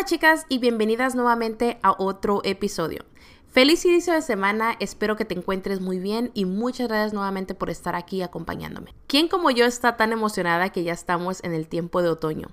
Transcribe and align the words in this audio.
Hola 0.00 0.08
chicas 0.08 0.46
y 0.48 0.56
bienvenidas 0.56 1.14
nuevamente 1.14 1.78
a 1.82 1.92
otro 1.92 2.40
episodio. 2.42 3.04
Feliz 3.48 3.84
inicio 3.84 4.14
de 4.14 4.22
semana, 4.22 4.74
espero 4.80 5.14
que 5.14 5.26
te 5.26 5.34
encuentres 5.34 5.82
muy 5.82 5.98
bien 5.98 6.30
y 6.32 6.46
muchas 6.46 6.88
gracias 6.88 7.12
nuevamente 7.12 7.54
por 7.54 7.68
estar 7.68 7.94
aquí 7.94 8.22
acompañándome. 8.22 8.94
¿Quién 9.06 9.28
como 9.28 9.50
yo 9.50 9.66
está 9.66 9.98
tan 9.98 10.12
emocionada 10.12 10.70
que 10.70 10.84
ya 10.84 10.94
estamos 10.94 11.44
en 11.44 11.52
el 11.52 11.68
tiempo 11.68 12.00
de 12.00 12.08
otoño? 12.08 12.48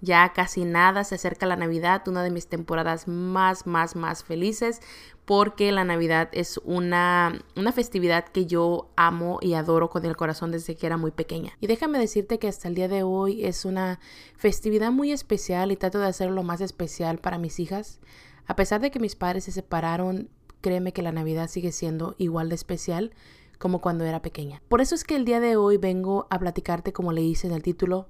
Ya 0.00 0.32
casi 0.32 0.64
nada 0.64 1.02
se 1.04 1.16
acerca 1.16 1.46
la 1.46 1.56
Navidad, 1.56 2.06
una 2.06 2.22
de 2.22 2.30
mis 2.30 2.46
temporadas 2.46 3.08
más, 3.08 3.66
más, 3.66 3.96
más 3.96 4.22
felices, 4.22 4.80
porque 5.24 5.72
la 5.72 5.84
Navidad 5.84 6.28
es 6.32 6.58
una, 6.64 7.42
una 7.56 7.72
festividad 7.72 8.24
que 8.26 8.46
yo 8.46 8.90
amo 8.96 9.38
y 9.42 9.54
adoro 9.54 9.90
con 9.90 10.04
el 10.04 10.16
corazón 10.16 10.52
desde 10.52 10.76
que 10.76 10.86
era 10.86 10.96
muy 10.96 11.10
pequeña. 11.10 11.52
Y 11.60 11.66
déjame 11.66 11.98
decirte 11.98 12.38
que 12.38 12.48
hasta 12.48 12.68
el 12.68 12.74
día 12.74 12.88
de 12.88 13.02
hoy 13.02 13.44
es 13.44 13.64
una 13.64 13.98
festividad 14.36 14.92
muy 14.92 15.12
especial 15.12 15.72
y 15.72 15.76
trato 15.76 15.98
de 15.98 16.06
hacerlo 16.06 16.34
lo 16.34 16.42
más 16.44 16.60
especial 16.60 17.18
para 17.18 17.38
mis 17.38 17.58
hijas. 17.60 18.00
A 18.46 18.56
pesar 18.56 18.80
de 18.80 18.90
que 18.90 19.00
mis 19.00 19.16
padres 19.16 19.44
se 19.44 19.52
separaron, 19.52 20.30
créeme 20.60 20.92
que 20.92 21.02
la 21.02 21.12
Navidad 21.12 21.48
sigue 21.48 21.72
siendo 21.72 22.14
igual 22.18 22.48
de 22.48 22.54
especial 22.54 23.12
como 23.58 23.80
cuando 23.80 24.04
era 24.04 24.22
pequeña. 24.22 24.62
Por 24.68 24.80
eso 24.80 24.94
es 24.94 25.04
que 25.04 25.16
el 25.16 25.24
día 25.24 25.40
de 25.40 25.56
hoy 25.56 25.76
vengo 25.76 26.26
a 26.30 26.38
platicarte, 26.38 26.92
como 26.92 27.12
le 27.12 27.22
hice 27.22 27.48
en 27.48 27.52
el 27.52 27.62
título, 27.62 28.08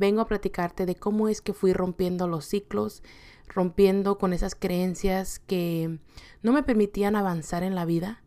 vengo 0.00 0.22
a 0.22 0.26
platicarte 0.26 0.86
de 0.86 0.96
cómo 0.96 1.28
es 1.28 1.42
que 1.42 1.52
fui 1.52 1.72
rompiendo 1.72 2.26
los 2.26 2.46
ciclos, 2.46 3.02
rompiendo 3.46 4.18
con 4.18 4.32
esas 4.32 4.54
creencias 4.54 5.38
que 5.38 5.98
no 6.42 6.52
me 6.52 6.62
permitían 6.62 7.14
avanzar 7.14 7.62
en 7.62 7.74
la 7.74 7.84
vida, 7.84 8.22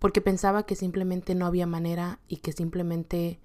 porque 0.00 0.20
pensaba 0.20 0.66
que 0.66 0.74
simplemente 0.74 1.36
no 1.36 1.46
había 1.46 1.64
manera 1.64 2.18
y 2.26 2.38
que 2.38 2.52
simplemente 2.52 3.38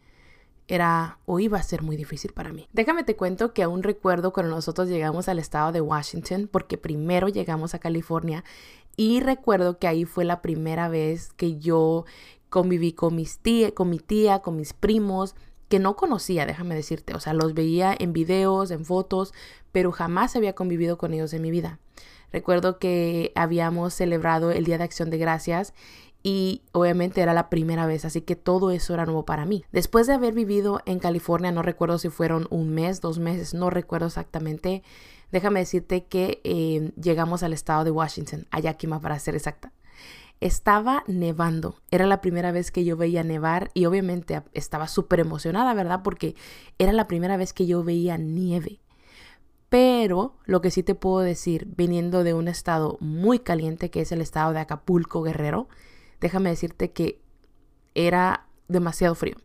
era 0.67 1.19
o 1.25 1.39
iba 1.39 1.59
a 1.59 1.63
ser 1.63 1.83
muy 1.83 1.95
difícil 1.95 2.33
para 2.33 2.51
mí. 2.51 2.67
Déjame 2.73 3.03
te 3.03 3.15
cuento 3.15 3.53
que 3.53 3.63
aún 3.63 3.83
recuerdo 3.83 4.33
cuando 4.33 4.55
nosotros 4.55 4.89
llegamos 4.89 5.29
al 5.29 5.37
estado 5.37 5.71
de 5.71 5.79
Washington, 5.79 6.49
porque 6.51 6.77
primero 6.77 7.29
llegamos 7.29 7.75
a 7.75 7.79
California 7.79 8.43
y 8.97 9.19
recuerdo 9.19 9.77
que 9.77 9.87
ahí 9.87 10.03
fue 10.03 10.25
la 10.25 10.41
primera 10.41 10.89
vez 10.89 11.31
que 11.33 11.59
yo 11.59 12.05
conviví 12.49 12.93
con, 12.93 13.15
mis 13.15 13.37
tía, 13.37 13.73
con 13.73 13.89
mi 13.89 13.99
tía, 13.99 14.39
con 14.39 14.55
mis 14.57 14.73
primos, 14.73 15.35
que 15.69 15.79
no 15.79 15.95
conocía, 15.95 16.45
déjame 16.45 16.75
decirte, 16.75 17.13
o 17.13 17.19
sea, 17.19 17.33
los 17.33 17.53
veía 17.53 17.95
en 17.97 18.13
videos, 18.13 18.71
en 18.71 18.85
fotos, 18.85 19.33
pero 19.71 19.91
jamás 19.91 20.35
había 20.35 20.53
convivido 20.53 20.97
con 20.97 21.13
ellos 21.13 21.33
en 21.33 21.41
mi 21.41 21.51
vida. 21.51 21.79
Recuerdo 22.31 22.77
que 22.77 23.31
habíamos 23.35 23.93
celebrado 23.93 24.51
el 24.51 24.65
Día 24.65 24.77
de 24.77 24.83
Acción 24.83 25.09
de 25.09 25.17
Gracias 25.17 25.73
y 26.23 26.61
obviamente 26.71 27.21
era 27.21 27.33
la 27.33 27.49
primera 27.49 27.85
vez, 27.85 28.03
así 28.03 28.21
que 28.21 28.35
todo 28.35 28.71
eso 28.71 28.93
era 28.93 29.05
nuevo 29.05 29.25
para 29.25 29.45
mí. 29.45 29.63
Después 29.71 30.07
de 30.07 30.13
haber 30.13 30.33
vivido 30.33 30.81
en 30.85 30.99
California, 30.99 31.51
no 31.51 31.61
recuerdo 31.61 31.97
si 31.99 32.09
fueron 32.09 32.47
un 32.49 32.69
mes, 32.73 33.01
dos 33.01 33.19
meses, 33.19 33.53
no 33.53 33.69
recuerdo 33.69 34.07
exactamente, 34.07 34.83
déjame 35.31 35.61
decirte 35.61 36.05
que 36.05 36.41
eh, 36.43 36.91
llegamos 37.01 37.43
al 37.43 37.53
estado 37.53 37.83
de 37.83 37.91
Washington, 37.91 38.47
Ayakima 38.51 38.99
para 38.99 39.19
ser 39.19 39.35
exacta. 39.35 39.71
Estaba 40.39 41.03
nevando. 41.07 41.81
Era 41.89 42.05
la 42.05 42.21
primera 42.21 42.51
vez 42.51 42.71
que 42.71 42.85
yo 42.85 42.95
veía 42.95 43.23
nevar 43.23 43.71
y 43.73 43.85
obviamente 43.85 44.41
estaba 44.53 44.87
súper 44.87 45.19
emocionada, 45.19 45.73
¿verdad? 45.73 46.01
Porque 46.03 46.35
era 46.77 46.93
la 46.93 47.07
primera 47.07 47.37
vez 47.37 47.53
que 47.53 47.65
yo 47.65 47.83
veía 47.83 48.17
nieve. 48.17 48.79
Pero 49.69 50.37
lo 50.45 50.61
que 50.61 50.71
sí 50.71 50.83
te 50.83 50.95
puedo 50.95 51.19
decir, 51.19 51.67
viniendo 51.75 52.23
de 52.23 52.33
un 52.33 52.47
estado 52.47 52.97
muy 53.01 53.39
caliente, 53.39 53.89
que 53.89 54.01
es 54.01 54.11
el 54.11 54.21
estado 54.21 54.53
de 54.53 54.59
Acapulco, 54.59 55.23
Guerrero, 55.23 55.67
déjame 56.21 56.49
decirte 56.49 56.91
que 56.91 57.21
era 57.95 58.47
demasiado 58.67 59.15
frío, 59.15 59.35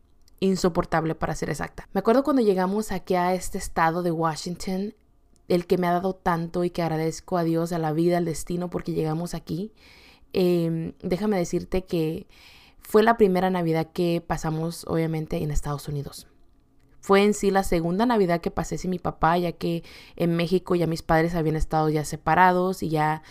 insoportable 0.41 1.15
para 1.15 1.35
ser 1.35 1.51
exacta. 1.51 1.89
Me 1.93 2.01
acuerdo 2.01 2.23
cuando 2.23 2.43
llegamos 2.43 2.93
aquí 2.93 3.15
a 3.15 3.35
este 3.35 3.59
estado 3.59 4.03
de 4.03 4.13
Washington, 4.13 4.95
el 5.49 5.67
que 5.67 5.79
me 5.79 5.87
ha 5.87 5.93
dado 5.93 6.15
tanto 6.15 6.63
y 6.63 6.71
que 6.71 6.83
agradezco 6.83 7.37
a 7.37 7.45
Dios, 7.45 7.73
a 7.73 7.79
la 7.79 7.93
vida, 7.93 8.19
al 8.19 8.25
destino, 8.25 8.71
porque 8.71 8.93
llegamos 8.93 9.35
aquí. 9.35 9.73
Em, 10.33 10.93
déjame 11.03 11.37
decirte 11.37 11.85
que 11.85 12.27
fue 12.81 13.03
la 13.03 13.17
primera 13.17 13.51
Navidad 13.51 13.89
que 13.93 14.23
pasamos, 14.27 14.85
obviamente, 14.89 15.43
en 15.43 15.51
Estados 15.51 15.89
Unidos. 15.89 16.27
Fue 17.01 17.25
en 17.25 17.35
sí 17.35 17.51
la 17.51 17.65
segunda 17.65 18.07
Navidad 18.07 18.41
que 18.41 18.53
pasé 18.53 18.79
sin 18.79 18.91
mi 18.91 18.99
papá, 19.01 19.37
ya 19.37 19.53
que 19.53 19.83
en 20.15 20.37
México 20.37 20.75
ya 20.77 20.87
mis 20.87 21.03
padres 21.03 21.35
habían 21.35 21.57
estado 21.57 21.89
ya 21.89 22.05
separados 22.05 22.83
y 22.83 22.91
ya 22.91 23.23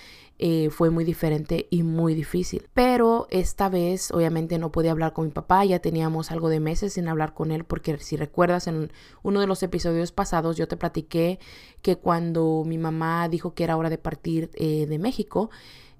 eh, 0.43 0.71
fue 0.71 0.89
muy 0.89 1.05
diferente 1.05 1.67
y 1.69 1.83
muy 1.83 2.15
difícil. 2.15 2.67
Pero 2.73 3.27
esta 3.29 3.69
vez 3.69 4.09
obviamente 4.09 4.57
no 4.57 4.71
podía 4.71 4.89
hablar 4.89 5.13
con 5.13 5.25
mi 5.25 5.31
papá, 5.31 5.63
ya 5.63 5.77
teníamos 5.79 6.31
algo 6.31 6.49
de 6.49 6.59
meses 6.59 6.93
sin 6.93 7.07
hablar 7.07 7.35
con 7.35 7.51
él 7.51 7.63
porque 7.63 7.97
si 7.99 8.17
recuerdas 8.17 8.65
en 8.65 8.91
uno 9.21 9.39
de 9.39 9.45
los 9.45 9.61
episodios 9.61 10.11
pasados 10.11 10.57
yo 10.57 10.67
te 10.67 10.77
platiqué 10.77 11.37
que 11.83 11.95
cuando 11.95 12.63
mi 12.65 12.79
mamá 12.79 13.29
dijo 13.29 13.53
que 13.53 13.63
era 13.63 13.77
hora 13.77 13.91
de 13.91 13.99
partir 13.99 14.49
eh, 14.55 14.87
de 14.87 14.97
México, 14.97 15.51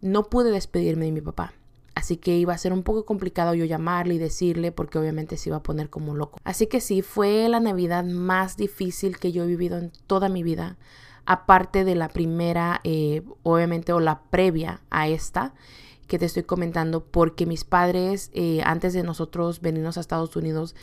no 0.02 0.24
pude 0.30 0.52
despedirme 0.52 1.06
de 1.06 1.12
mi 1.12 1.22
papá. 1.22 1.54
Así 1.94 2.18
que 2.18 2.38
iba 2.38 2.54
a 2.54 2.58
ser 2.58 2.74
un 2.74 2.84
poco 2.84 3.06
complicado 3.06 3.54
yo 3.54 3.66
llamarle 3.66 4.16
y 4.16 4.18
decirle 4.18 4.72
porque 4.72 4.98
obviamente 4.98 5.38
se 5.38 5.50
iba 5.50 5.58
a 5.58 5.64
poner 5.64 5.90
como 5.90 6.16
loco. 6.16 6.40
Así 6.44 6.68
que 6.68 6.80
sí, 6.82 7.02
fue 7.02 7.48
la 7.50 7.60
Navidad 7.60 8.06
más 8.06 8.58
difícil 8.58 9.18
que 9.20 9.32
yo 9.32 9.44
he 9.44 9.48
vivido 9.48 9.78
en 9.78 9.92
toda 10.08 10.30
mi 10.30 10.42
vida. 10.42 10.78
Aparte 11.26 11.84
de 11.84 11.96
la 11.96 12.08
primera, 12.08 12.82
eh, 12.84 13.24
obviamente, 13.44 13.94
o 13.94 14.00
la 14.00 14.24
previa 14.24 14.82
a 14.90 15.08
esta 15.08 15.54
que 16.08 16.18
te 16.18 16.26
estoy 16.26 16.44
comentando, 16.44 17.06
porque 17.06 17.46
mis 17.46 17.64
padres, 17.64 18.32
eh, 18.34 18.62
antes 18.66 18.94
de 18.94 19.04
nosotros 19.04 19.62
venirnos 19.62 19.98
a 19.98 20.02
Estados 20.02 20.36
Unidos, 20.36 20.76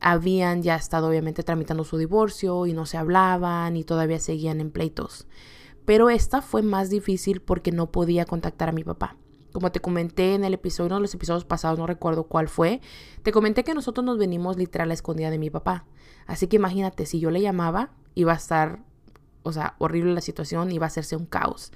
habían 0.00 0.62
ya 0.62 0.74
estado 0.74 1.08
obviamente 1.08 1.42
tramitando 1.42 1.84
su 1.84 1.96
divorcio 1.96 2.66
y 2.66 2.72
no 2.72 2.86
se 2.86 2.98
hablaban 2.98 3.76
y 3.76 3.84
todavía 3.84 4.18
seguían 4.18 4.60
en 4.60 4.70
pleitos. 4.70 5.26
Pero 5.84 6.10
esta 6.10 6.42
fue 6.42 6.62
más 6.62 6.90
difícil 6.90 7.40
porque 7.40 7.72
no 7.72 7.90
podía 7.90 8.24
contactar 8.24 8.68
a 8.68 8.72
mi 8.72 8.84
papá. 8.84 9.16
Como 9.52 9.72
te 9.72 9.80
comenté 9.80 10.34
en 10.34 10.44
el 10.44 10.54
episodio, 10.54 10.86
uno 10.86 10.96
de 10.96 11.02
los 11.02 11.14
episodios 11.14 11.44
pasados, 11.44 11.78
no 11.78 11.86
recuerdo 11.86 12.24
cuál 12.24 12.48
fue, 12.48 12.80
te 13.22 13.32
comenté 13.32 13.64
que 13.64 13.74
nosotros 13.74 14.04
nos 14.04 14.16
venimos 14.16 14.56
literal 14.56 14.86
a 14.86 14.88
la 14.88 14.94
escondida 14.94 15.30
de 15.30 15.38
mi 15.38 15.50
papá. 15.50 15.84
Así 16.26 16.46
que 16.46 16.56
imagínate, 16.56 17.04
si 17.04 17.20
yo 17.20 17.30
le 17.30 17.42
llamaba, 17.42 17.90
iba 18.14 18.32
a 18.32 18.36
estar, 18.36 18.82
o 19.42 19.52
sea, 19.52 19.74
horrible 19.78 20.14
la 20.14 20.20
situación, 20.20 20.72
iba 20.72 20.86
a 20.86 20.88
hacerse 20.88 21.16
un 21.16 21.26
caos. 21.26 21.72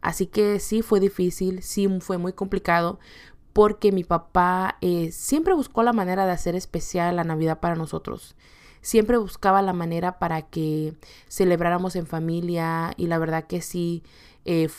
Así 0.00 0.26
que 0.26 0.60
sí 0.60 0.80
fue 0.80 1.00
difícil, 1.00 1.62
sí 1.62 1.88
fue 2.00 2.16
muy 2.16 2.32
complicado, 2.32 2.98
porque 3.52 3.92
mi 3.92 4.04
papá 4.04 4.78
eh, 4.80 5.10
siempre 5.10 5.52
buscó 5.52 5.82
la 5.82 5.92
manera 5.92 6.24
de 6.24 6.32
hacer 6.32 6.54
especial 6.54 7.16
la 7.16 7.24
Navidad 7.24 7.60
para 7.60 7.74
nosotros 7.74 8.36
siempre 8.88 9.18
buscaba 9.18 9.60
la 9.60 9.74
manera 9.74 10.18
para 10.18 10.40
que 10.40 10.94
celebráramos 11.28 11.94
en 11.94 12.06
familia 12.06 12.94
y 12.96 13.08
la 13.08 13.18
verdad 13.18 13.44
que 13.44 13.60
sí, 13.60 14.02
eh, 14.46 14.70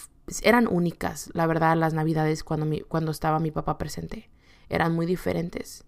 eran 0.41 0.67
únicas, 0.67 1.29
la 1.33 1.45
verdad, 1.45 1.77
las 1.77 1.93
navidades 1.93 2.43
cuando, 2.43 2.65
mi, 2.65 2.79
cuando 2.79 3.11
estaba 3.11 3.37
mi 3.37 3.51
papá 3.51 3.77
presente. 3.77 4.31
Eran 4.67 4.95
muy 4.95 5.05
diferentes 5.05 5.85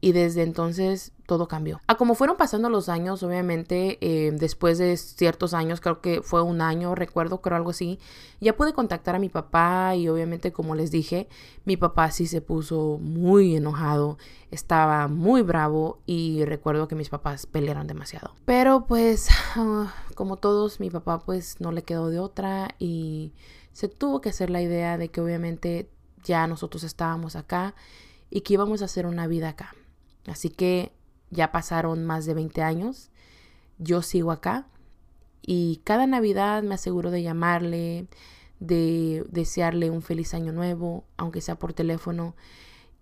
y 0.00 0.12
desde 0.12 0.42
entonces 0.42 1.12
todo 1.26 1.48
cambió. 1.48 1.80
A 1.86 1.96
como 1.96 2.14
fueron 2.14 2.36
pasando 2.36 2.70
los 2.70 2.88
años, 2.88 3.22
obviamente, 3.22 3.98
eh, 4.00 4.30
después 4.32 4.78
de 4.78 4.96
ciertos 4.96 5.54
años, 5.54 5.80
creo 5.80 6.00
que 6.00 6.22
fue 6.22 6.40
un 6.42 6.60
año, 6.60 6.94
recuerdo, 6.94 7.40
creo 7.40 7.56
algo 7.56 7.70
así, 7.70 7.98
ya 8.40 8.56
pude 8.56 8.72
contactar 8.72 9.16
a 9.16 9.18
mi 9.18 9.28
papá 9.28 9.94
y 9.96 10.08
obviamente, 10.08 10.52
como 10.52 10.74
les 10.74 10.90
dije, 10.90 11.28
mi 11.64 11.76
papá 11.76 12.10
sí 12.12 12.26
se 12.26 12.40
puso 12.40 12.98
muy 13.00 13.56
enojado, 13.56 14.18
estaba 14.50 15.08
muy 15.08 15.42
bravo 15.42 16.00
y 16.06 16.44
recuerdo 16.44 16.88
que 16.88 16.94
mis 16.94 17.08
papás 17.08 17.46
pelearon 17.46 17.86
demasiado. 17.86 18.34
Pero 18.44 18.86
pues, 18.86 19.28
ah, 19.56 19.92
como 20.14 20.36
todos, 20.36 20.80
mi 20.80 20.90
papá 20.90 21.18
pues 21.18 21.60
no 21.60 21.72
le 21.72 21.82
quedó 21.82 22.08
de 22.08 22.20
otra 22.20 22.74
y 22.78 23.34
se 23.72 23.88
tuvo 23.88 24.20
que 24.20 24.30
hacer 24.30 24.48
la 24.48 24.62
idea 24.62 24.96
de 24.96 25.10
que 25.10 25.20
obviamente 25.20 25.90
ya 26.24 26.46
nosotros 26.46 26.84
estábamos 26.84 27.36
acá 27.36 27.74
y 28.30 28.40
que 28.42 28.54
íbamos 28.54 28.82
a 28.82 28.86
hacer 28.86 29.06
una 29.06 29.26
vida 29.26 29.50
acá. 29.50 29.74
Así 30.30 30.50
que 30.50 30.92
ya 31.30 31.52
pasaron 31.52 32.04
más 32.04 32.26
de 32.26 32.34
20 32.34 32.62
años, 32.62 33.10
yo 33.78 34.02
sigo 34.02 34.32
acá 34.32 34.66
y 35.42 35.80
cada 35.84 36.06
Navidad 36.06 36.62
me 36.62 36.74
aseguro 36.74 37.10
de 37.10 37.22
llamarle, 37.22 38.06
de 38.60 39.24
desearle 39.30 39.90
un 39.90 40.02
feliz 40.02 40.34
año 40.34 40.52
nuevo, 40.52 41.04
aunque 41.16 41.40
sea 41.40 41.58
por 41.58 41.72
teléfono. 41.72 42.34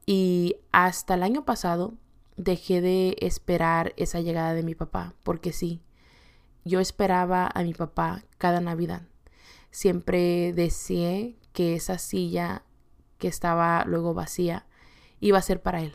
Y 0.06 0.56
hasta 0.70 1.14
el 1.14 1.22
año 1.22 1.44
pasado 1.44 1.94
dejé 2.36 2.80
de 2.80 3.16
esperar 3.20 3.94
esa 3.96 4.20
llegada 4.20 4.54
de 4.54 4.62
mi 4.62 4.74
papá, 4.74 5.14
porque 5.22 5.52
sí, 5.52 5.80
yo 6.64 6.80
esperaba 6.80 7.50
a 7.52 7.62
mi 7.62 7.74
papá 7.74 8.22
cada 8.38 8.60
Navidad. 8.60 9.02
Siempre 9.70 10.52
deseé 10.52 11.36
que 11.52 11.74
esa 11.74 11.98
silla 11.98 12.62
que 13.18 13.28
estaba 13.28 13.84
luego 13.86 14.14
vacía 14.14 14.66
iba 15.20 15.38
a 15.38 15.42
ser 15.42 15.62
para 15.62 15.80
él. 15.80 15.94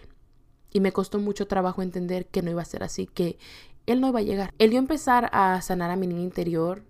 Y 0.71 0.79
me 0.79 0.91
costó 0.91 1.19
mucho 1.19 1.47
trabajo 1.47 1.81
entender 1.81 2.27
que 2.27 2.41
no 2.41 2.51
iba 2.51 2.61
a 2.61 2.65
ser 2.65 2.83
así, 2.83 3.07
que 3.07 3.37
él 3.85 4.01
no 4.01 4.07
iba 4.07 4.19
a 4.19 4.23
llegar. 4.23 4.53
El 4.57 4.71
yo 4.71 4.79
empezar 4.79 5.29
a 5.33 5.61
sanar 5.61 5.91
a 5.91 5.95
mi 5.95 6.07
niña 6.07 6.21
interior, 6.21 6.83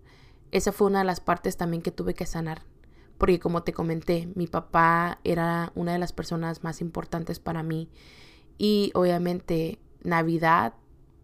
esa 0.52 0.72
fue 0.72 0.88
una 0.88 1.00
de 1.00 1.06
las 1.06 1.20
partes 1.20 1.58
también 1.58 1.82
que 1.82 1.92
tuve 1.92 2.14
que 2.14 2.26
sanar. 2.26 2.64
Porque 3.18 3.40
como 3.40 3.64
te 3.64 3.74
comenté, 3.74 4.30
mi 4.36 4.48
papá 4.48 5.20
era 5.24 5.72
una 5.76 5.94
de 5.94 6.00
las 6.00 6.14
personas 6.14 6.64
más 6.64 6.82
importantes 6.82 7.40
para 7.40 7.64
mí. 7.64 7.90
Y 8.58 8.92
obviamente 8.94 9.80
Navidad, 10.04 10.74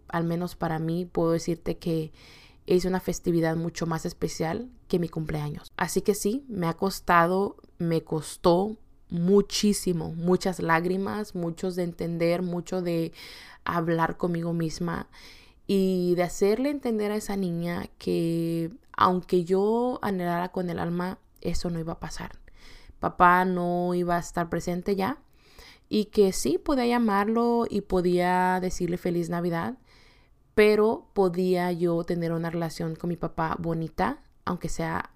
al 0.07 0.24
menos 0.24 0.56
para 0.56 0.80
mí, 0.80 1.06
puedo 1.06 1.31
decirte 1.31 1.77
que 1.77 2.12
es 2.68 2.86
una 2.86 3.00
festividad 3.00 3.56
mucho 3.56 3.86
más 3.88 4.06
especial 4.06 4.69
que 4.88 5.00
mi 5.00 5.09
cumpleaños. 5.09 5.71
Así 5.77 6.01
que 6.01 6.13
sí, 6.13 6.45
me 6.48 6.68
ha 6.68 6.74
costado, 6.74 7.57
me 7.77 8.04
costó 8.04 8.77
muchísimo, 9.09 10.13
muchas 10.13 10.59
lágrimas, 10.59 11.36
muchos 11.36 11.75
de 11.75 11.83
entender, 11.83 12.42
mucho 12.42 12.81
de 12.81 13.13
hablar 13.63 14.18
conmigo 14.18 14.54
misma 14.54 15.07
y 15.68 16.15
de 16.15 16.24
hacerle 16.24 16.69
entender 16.69 17.12
a 17.12 17.15
esa 17.15 17.36
niña 17.36 17.89
que 17.98 18.71
aunque 18.94 19.44
yo 19.44 20.00
anhelara 20.01 20.50
con 20.50 20.69
el 20.69 20.80
alma, 20.80 21.19
eso 21.42 21.69
no 21.69 21.80
iba 21.80 21.94
a 21.94 22.00
pasar. 22.00 22.31
Papá 23.00 23.45
no 23.45 23.94
iba 23.94 24.15
a 24.15 24.19
estar 24.19 24.50
presente 24.50 24.95
ya 24.95 25.19
y 25.89 26.06
que 26.06 26.33
sí 26.33 26.57
podía 26.57 26.88
llamarlo 26.88 27.65
y 27.69 27.81
podía 27.81 28.59
decirle 28.59 28.98
feliz 28.98 29.30
Navidad, 29.30 29.77
pero 30.56 31.07
podía 31.13 31.71
yo 31.71 32.04
tener 32.04 32.31
una 32.31 32.50
relación 32.50 32.95
con 32.95 33.09
mi 33.09 33.18
papá 33.18 33.56
bonita, 33.59 34.24
aunque 34.45 34.69
sea 34.69 35.12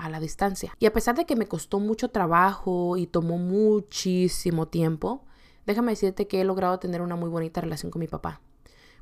a 0.00 0.08
la 0.10 0.20
distancia. 0.20 0.74
Y 0.78 0.86
a 0.86 0.92
pesar 0.92 1.16
de 1.16 1.26
que 1.26 1.36
me 1.36 1.46
costó 1.46 1.78
mucho 1.78 2.08
trabajo 2.08 2.96
y 2.96 3.06
tomó 3.06 3.38
muchísimo 3.38 4.68
tiempo, 4.68 5.24
déjame 5.66 5.92
decirte 5.92 6.26
que 6.26 6.40
he 6.40 6.44
logrado 6.44 6.78
tener 6.78 7.02
una 7.02 7.16
muy 7.16 7.28
bonita 7.28 7.60
relación 7.60 7.90
con 7.90 8.00
mi 8.00 8.08
papá. 8.08 8.40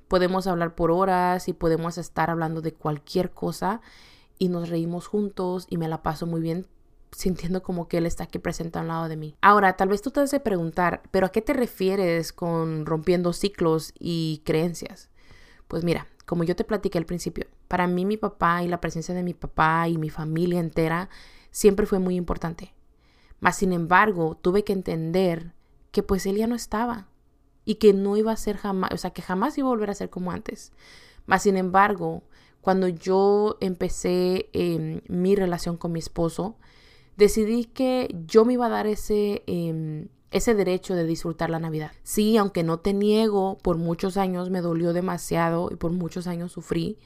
Podemos 0.09 0.47
hablar 0.47 0.75
por 0.75 0.91
horas 0.91 1.49
y 1.49 1.53
podemos 1.53 1.99
estar 1.99 2.31
hablando 2.31 2.61
de 2.63 2.73
cualquier 2.73 3.31
cosa 3.31 3.81
y 4.39 4.49
nos 4.49 4.69
reímos 4.69 5.07
juntos 5.07 5.67
y 5.69 5.77
me 5.77 5.89
la 5.89 6.03
paso 6.03 6.27
muy 6.27 6.41
bien 6.41 6.67
sintiendo 7.13 7.63
como 7.63 7.89
que 7.89 7.99
él 7.99 8.07
está 8.07 8.25
aquí 8.25 8.39
presente 8.39 8.79
al 8.79 8.89
lado 8.89 9.09
de 9.09 9.17
mí. 9.17 9.35
Ahora, 9.41 9.77
tal 9.77 9.89
vez 9.89 10.03
tú 10.03 10.11
te 10.11 10.21
has 10.21 10.31
de 10.31 10.41
preguntar, 10.41 11.03
pero 11.11 11.27
¿a 11.27 11.33
qué 11.33 11.43
te 11.43 11.53
refieres 11.53 12.33
con 12.33 12.87
rompiendo 12.87 13.33
ciclos 13.33 13.93
y 13.99 14.43
creencias? 14.45 15.11
Pues 15.69 15.85
mira, 15.85 16.07
como 16.27 16.45
yo 16.45 16.57
te 16.57 16.65
platiqué 16.65 16.99
al 16.99 17.07
principio, 17.07 17.47
para 17.69 17.87
mí 17.87 18.05
mi 18.05 18.17
papá 18.17 18.63
y 18.63 18.69
la 18.69 18.81
presencia 18.81 19.15
de 19.15 19.23
mi 19.23 19.35
papá 19.35 19.89
y 19.89 19.99
mi 19.99 20.11
familia 20.11 20.59
entera 20.59 21.09
siempre 21.51 21.87
fue 21.87 21.99
muy 21.99 22.17
importante. 22.17 22.75
Mas 23.41 23.57
sin 23.57 23.73
embargo, 23.73 24.37
tuve 24.41 24.65
que 24.65 24.73
entender 24.73 25.53
que 25.93 26.03
pues 26.03 26.27
él 26.27 26.37
ya 26.37 26.47
no 26.47 26.55
estaba 26.55 27.09
y 27.65 27.77
que 27.77 27.93
no 27.93 28.17
iba 28.17 28.33
a 28.33 28.37
ser 28.37 28.57
jamás, 28.57 28.93
o 28.93 28.97
sea, 28.97 29.11
que 29.11 29.23
jamás 29.23 29.57
iba 29.59 29.69
a 29.69 29.71
volver 29.71 29.91
a 29.91 29.95
ser 29.95 30.11
como 30.11 30.33
antes. 30.33 30.73
Mas 31.27 31.43
sin 31.43 31.57
embargo, 31.57 32.23
cuando 32.61 32.89
yo 32.89 33.59
empecé 33.61 34.49
em, 34.53 35.03
mi 35.09 35.37
relación 35.37 35.77
con 35.77 35.93
mi 35.93 35.99
esposo, 35.99 36.57
decidí 37.17 37.67
que 37.67 38.15
yo 38.27 38.45
me 38.45 38.55
iba 38.55 38.67
a 38.67 38.71
dar 38.71 38.87
ese, 38.87 39.43
em, 39.47 40.09
ese 40.31 40.55
derecho 40.55 40.95
de 40.95 41.05
disfrutar 41.05 41.51
la 41.51 41.59
Navidad. 41.59 41.93
Sí, 42.03 42.37
aunque 42.37 42.63
no 42.63 42.81
te 42.81 42.95
niego, 42.95 43.59
por 43.63 43.77
muchos 43.77 44.17
años 44.17 44.51
me 44.51 44.61
dolió 44.61 44.93
demasiado 44.93 45.69
y 45.71 45.77
por 45.77 45.93
muchos 45.93 46.27
años 46.27 46.53
sufrí. 46.53 46.99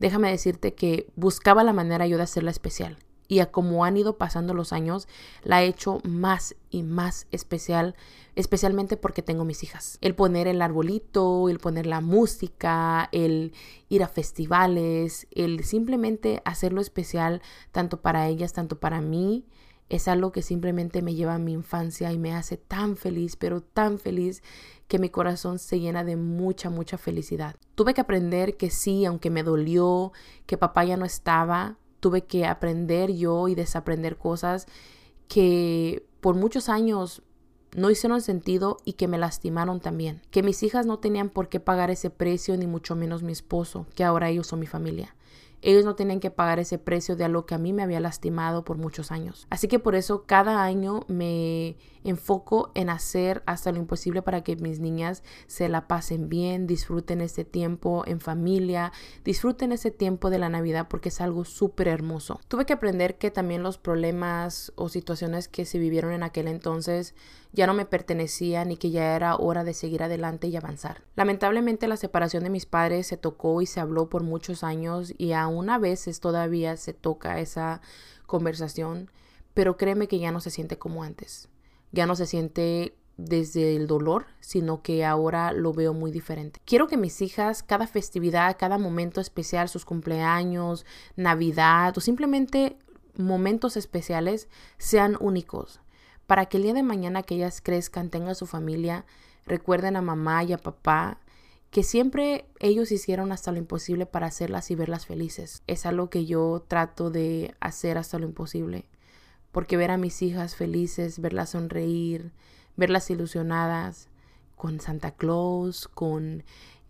Déjame 0.00 0.30
decirte 0.30 0.74
que 0.74 1.06
buscaba 1.16 1.64
la 1.64 1.72
manera 1.72 2.06
yo 2.06 2.16
de 2.16 2.24
hacerla 2.24 2.50
especial. 2.50 2.98
Y 3.26 3.38
a 3.38 3.50
como 3.50 3.84
han 3.84 3.96
ido 3.96 4.18
pasando 4.18 4.52
los 4.52 4.72
años, 4.72 5.08
la 5.42 5.62
he 5.62 5.66
hecho 5.66 6.00
más 6.04 6.56
y 6.70 6.82
más 6.82 7.26
especial, 7.30 7.94
especialmente 8.34 8.98
porque 8.98 9.22
tengo 9.22 9.44
mis 9.44 9.62
hijas. 9.62 9.96
El 10.02 10.14
poner 10.14 10.46
el 10.46 10.60
arbolito, 10.60 11.48
el 11.48 11.58
poner 11.58 11.86
la 11.86 12.02
música, 12.02 13.08
el 13.12 13.54
ir 13.88 14.02
a 14.02 14.08
festivales, 14.08 15.26
el 15.30 15.64
simplemente 15.64 16.42
hacerlo 16.44 16.82
especial 16.82 17.40
tanto 17.72 18.02
para 18.02 18.28
ellas, 18.28 18.52
tanto 18.52 18.78
para 18.78 19.00
mí, 19.00 19.46
es 19.88 20.08
algo 20.08 20.32
que 20.32 20.42
simplemente 20.42 21.02
me 21.02 21.14
lleva 21.14 21.34
a 21.34 21.38
mi 21.38 21.52
infancia 21.52 22.12
y 22.12 22.18
me 22.18 22.34
hace 22.34 22.56
tan 22.56 22.96
feliz, 22.96 23.36
pero 23.36 23.60
tan 23.60 23.98
feliz 23.98 24.42
que 24.88 24.98
mi 24.98 25.08
corazón 25.08 25.58
se 25.58 25.80
llena 25.80 26.04
de 26.04 26.16
mucha, 26.16 26.70
mucha 26.70 26.98
felicidad. 26.98 27.56
Tuve 27.74 27.94
que 27.94 28.00
aprender 28.00 28.56
que 28.56 28.70
sí, 28.70 29.04
aunque 29.04 29.30
me 29.30 29.42
dolió, 29.42 30.12
que 30.46 30.58
papá 30.58 30.84
ya 30.84 30.96
no 30.96 31.04
estaba, 31.04 31.76
tuve 32.00 32.24
que 32.24 32.46
aprender 32.46 33.12
yo 33.12 33.48
y 33.48 33.54
desaprender 33.54 34.16
cosas 34.16 34.66
que 35.28 36.06
por 36.20 36.34
muchos 36.34 36.68
años 36.68 37.22
no 37.74 37.90
hicieron 37.90 38.20
sentido 38.20 38.76
y 38.84 38.94
que 38.94 39.08
me 39.08 39.18
lastimaron 39.18 39.80
también. 39.80 40.22
Que 40.30 40.42
mis 40.42 40.62
hijas 40.62 40.86
no 40.86 40.98
tenían 40.98 41.28
por 41.28 41.48
qué 41.48 41.60
pagar 41.60 41.90
ese 41.90 42.10
precio, 42.10 42.56
ni 42.56 42.66
mucho 42.66 42.94
menos 42.94 43.22
mi 43.22 43.32
esposo, 43.32 43.86
que 43.94 44.04
ahora 44.04 44.30
ellos 44.30 44.46
son 44.46 44.60
mi 44.60 44.66
familia. 44.66 45.14
Ellos 45.66 45.86
no 45.86 45.96
tenían 45.96 46.20
que 46.20 46.30
pagar 46.30 46.58
ese 46.58 46.78
precio 46.78 47.16
de 47.16 47.24
algo 47.24 47.46
que 47.46 47.54
a 47.54 47.58
mí 47.58 47.72
me 47.72 47.82
había 47.82 47.98
lastimado 47.98 48.64
por 48.64 48.76
muchos 48.76 49.10
años. 49.10 49.46
Así 49.48 49.66
que 49.66 49.78
por 49.78 49.94
eso 49.94 50.24
cada 50.26 50.62
año 50.62 51.00
me 51.08 51.78
enfoco 52.04 52.70
en 52.74 52.90
hacer 52.90 53.42
hasta 53.46 53.72
lo 53.72 53.78
imposible 53.78 54.20
para 54.20 54.44
que 54.44 54.56
mis 54.56 54.78
niñas 54.78 55.22
se 55.46 55.70
la 55.70 55.88
pasen 55.88 56.28
bien, 56.28 56.66
disfruten 56.66 57.22
este 57.22 57.46
tiempo 57.46 58.04
en 58.06 58.20
familia, 58.20 58.92
disfruten 59.24 59.72
ese 59.72 59.90
tiempo 59.90 60.28
de 60.28 60.38
la 60.38 60.50
Navidad 60.50 60.86
porque 60.88 61.08
es 61.08 61.22
algo 61.22 61.46
súper 61.46 61.88
hermoso. 61.88 62.40
Tuve 62.46 62.66
que 62.66 62.74
aprender 62.74 63.16
que 63.16 63.30
también 63.30 63.62
los 63.62 63.78
problemas 63.78 64.70
o 64.76 64.90
situaciones 64.90 65.48
que 65.48 65.64
se 65.64 65.78
vivieron 65.78 66.12
en 66.12 66.24
aquel 66.24 66.46
entonces 66.46 67.14
ya 67.54 67.66
no 67.66 67.72
me 67.72 67.86
pertenecían 67.86 68.70
y 68.70 68.76
que 68.76 68.90
ya 68.90 69.16
era 69.16 69.36
hora 69.36 69.64
de 69.64 69.72
seguir 69.72 70.02
adelante 70.02 70.48
y 70.48 70.56
avanzar. 70.56 71.02
Lamentablemente 71.16 71.88
la 71.88 71.96
separación 71.96 72.44
de 72.44 72.50
mis 72.50 72.66
padres 72.66 73.06
se 73.06 73.16
tocó 73.16 73.62
y 73.62 73.66
se 73.66 73.80
habló 73.80 74.10
por 74.10 74.22
muchos 74.22 74.62
años 74.62 75.14
y 75.16 75.32
aún 75.32 75.70
a 75.70 75.78
veces 75.78 76.20
todavía 76.20 76.76
se 76.76 76.92
toca 76.92 77.40
esa 77.40 77.80
conversación, 78.26 79.10
pero 79.54 79.76
créeme 79.78 80.08
que 80.08 80.18
ya 80.18 80.32
no 80.32 80.40
se 80.40 80.50
siente 80.50 80.76
como 80.76 81.02
antes 81.02 81.48
ya 81.94 82.06
no 82.06 82.16
se 82.16 82.26
siente 82.26 82.96
desde 83.16 83.76
el 83.76 83.86
dolor, 83.86 84.26
sino 84.40 84.82
que 84.82 85.04
ahora 85.04 85.52
lo 85.52 85.72
veo 85.72 85.94
muy 85.94 86.10
diferente. 86.10 86.60
Quiero 86.64 86.88
que 86.88 86.96
mis 86.96 87.22
hijas, 87.22 87.62
cada 87.62 87.86
festividad, 87.86 88.56
cada 88.58 88.76
momento 88.76 89.20
especial, 89.20 89.68
sus 89.68 89.84
cumpleaños, 89.84 90.84
Navidad 91.16 91.96
o 91.96 92.00
simplemente 92.00 92.76
momentos 93.16 93.76
especiales 93.76 94.48
sean 94.76 95.16
únicos, 95.20 95.80
para 96.26 96.46
que 96.46 96.56
el 96.56 96.62
día 96.64 96.74
de 96.74 96.82
mañana 96.82 97.22
que 97.22 97.36
ellas 97.36 97.60
crezcan, 97.60 98.10
tengan 98.10 98.34
su 98.34 98.46
familia, 98.46 99.04
recuerden 99.46 99.96
a 99.96 100.02
mamá 100.02 100.44
y 100.44 100.52
a 100.52 100.58
papá 100.58 101.18
que 101.70 101.82
siempre 101.82 102.46
ellos 102.60 102.92
hicieron 102.92 103.32
hasta 103.32 103.52
lo 103.52 103.58
imposible 103.58 104.06
para 104.06 104.26
hacerlas 104.26 104.70
y 104.70 104.76
verlas 104.76 105.06
felices. 105.06 105.62
Es 105.66 105.86
algo 105.86 106.08
que 106.08 106.24
yo 106.24 106.64
trato 106.68 107.10
de 107.10 107.54
hacer 107.60 107.98
hasta 107.98 108.18
lo 108.18 108.26
imposible 108.26 108.86
porque 109.54 109.76
ver 109.76 109.92
a 109.92 109.96
mis 109.96 110.20
hijas 110.20 110.56
felices, 110.56 111.20
verlas 111.20 111.50
sonreír, 111.50 112.32
verlas 112.76 113.08
ilusionadas 113.08 114.08
con 114.56 114.80
Santa 114.80 115.12
Claus, 115.12 115.86
con 115.86 116.42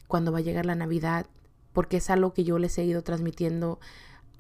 cuando 0.09 0.33
va 0.33 0.39
a 0.39 0.41
llegar 0.41 0.65
la 0.65 0.75
Navidad, 0.75 1.27
porque 1.75 1.99
es 1.99 2.09
algo 2.09 2.33
que 2.33 2.43
yo 2.43 2.59
les 2.59 2.79
he 2.79 2.85
ido 2.85 3.03
transmitiendo 3.03 3.81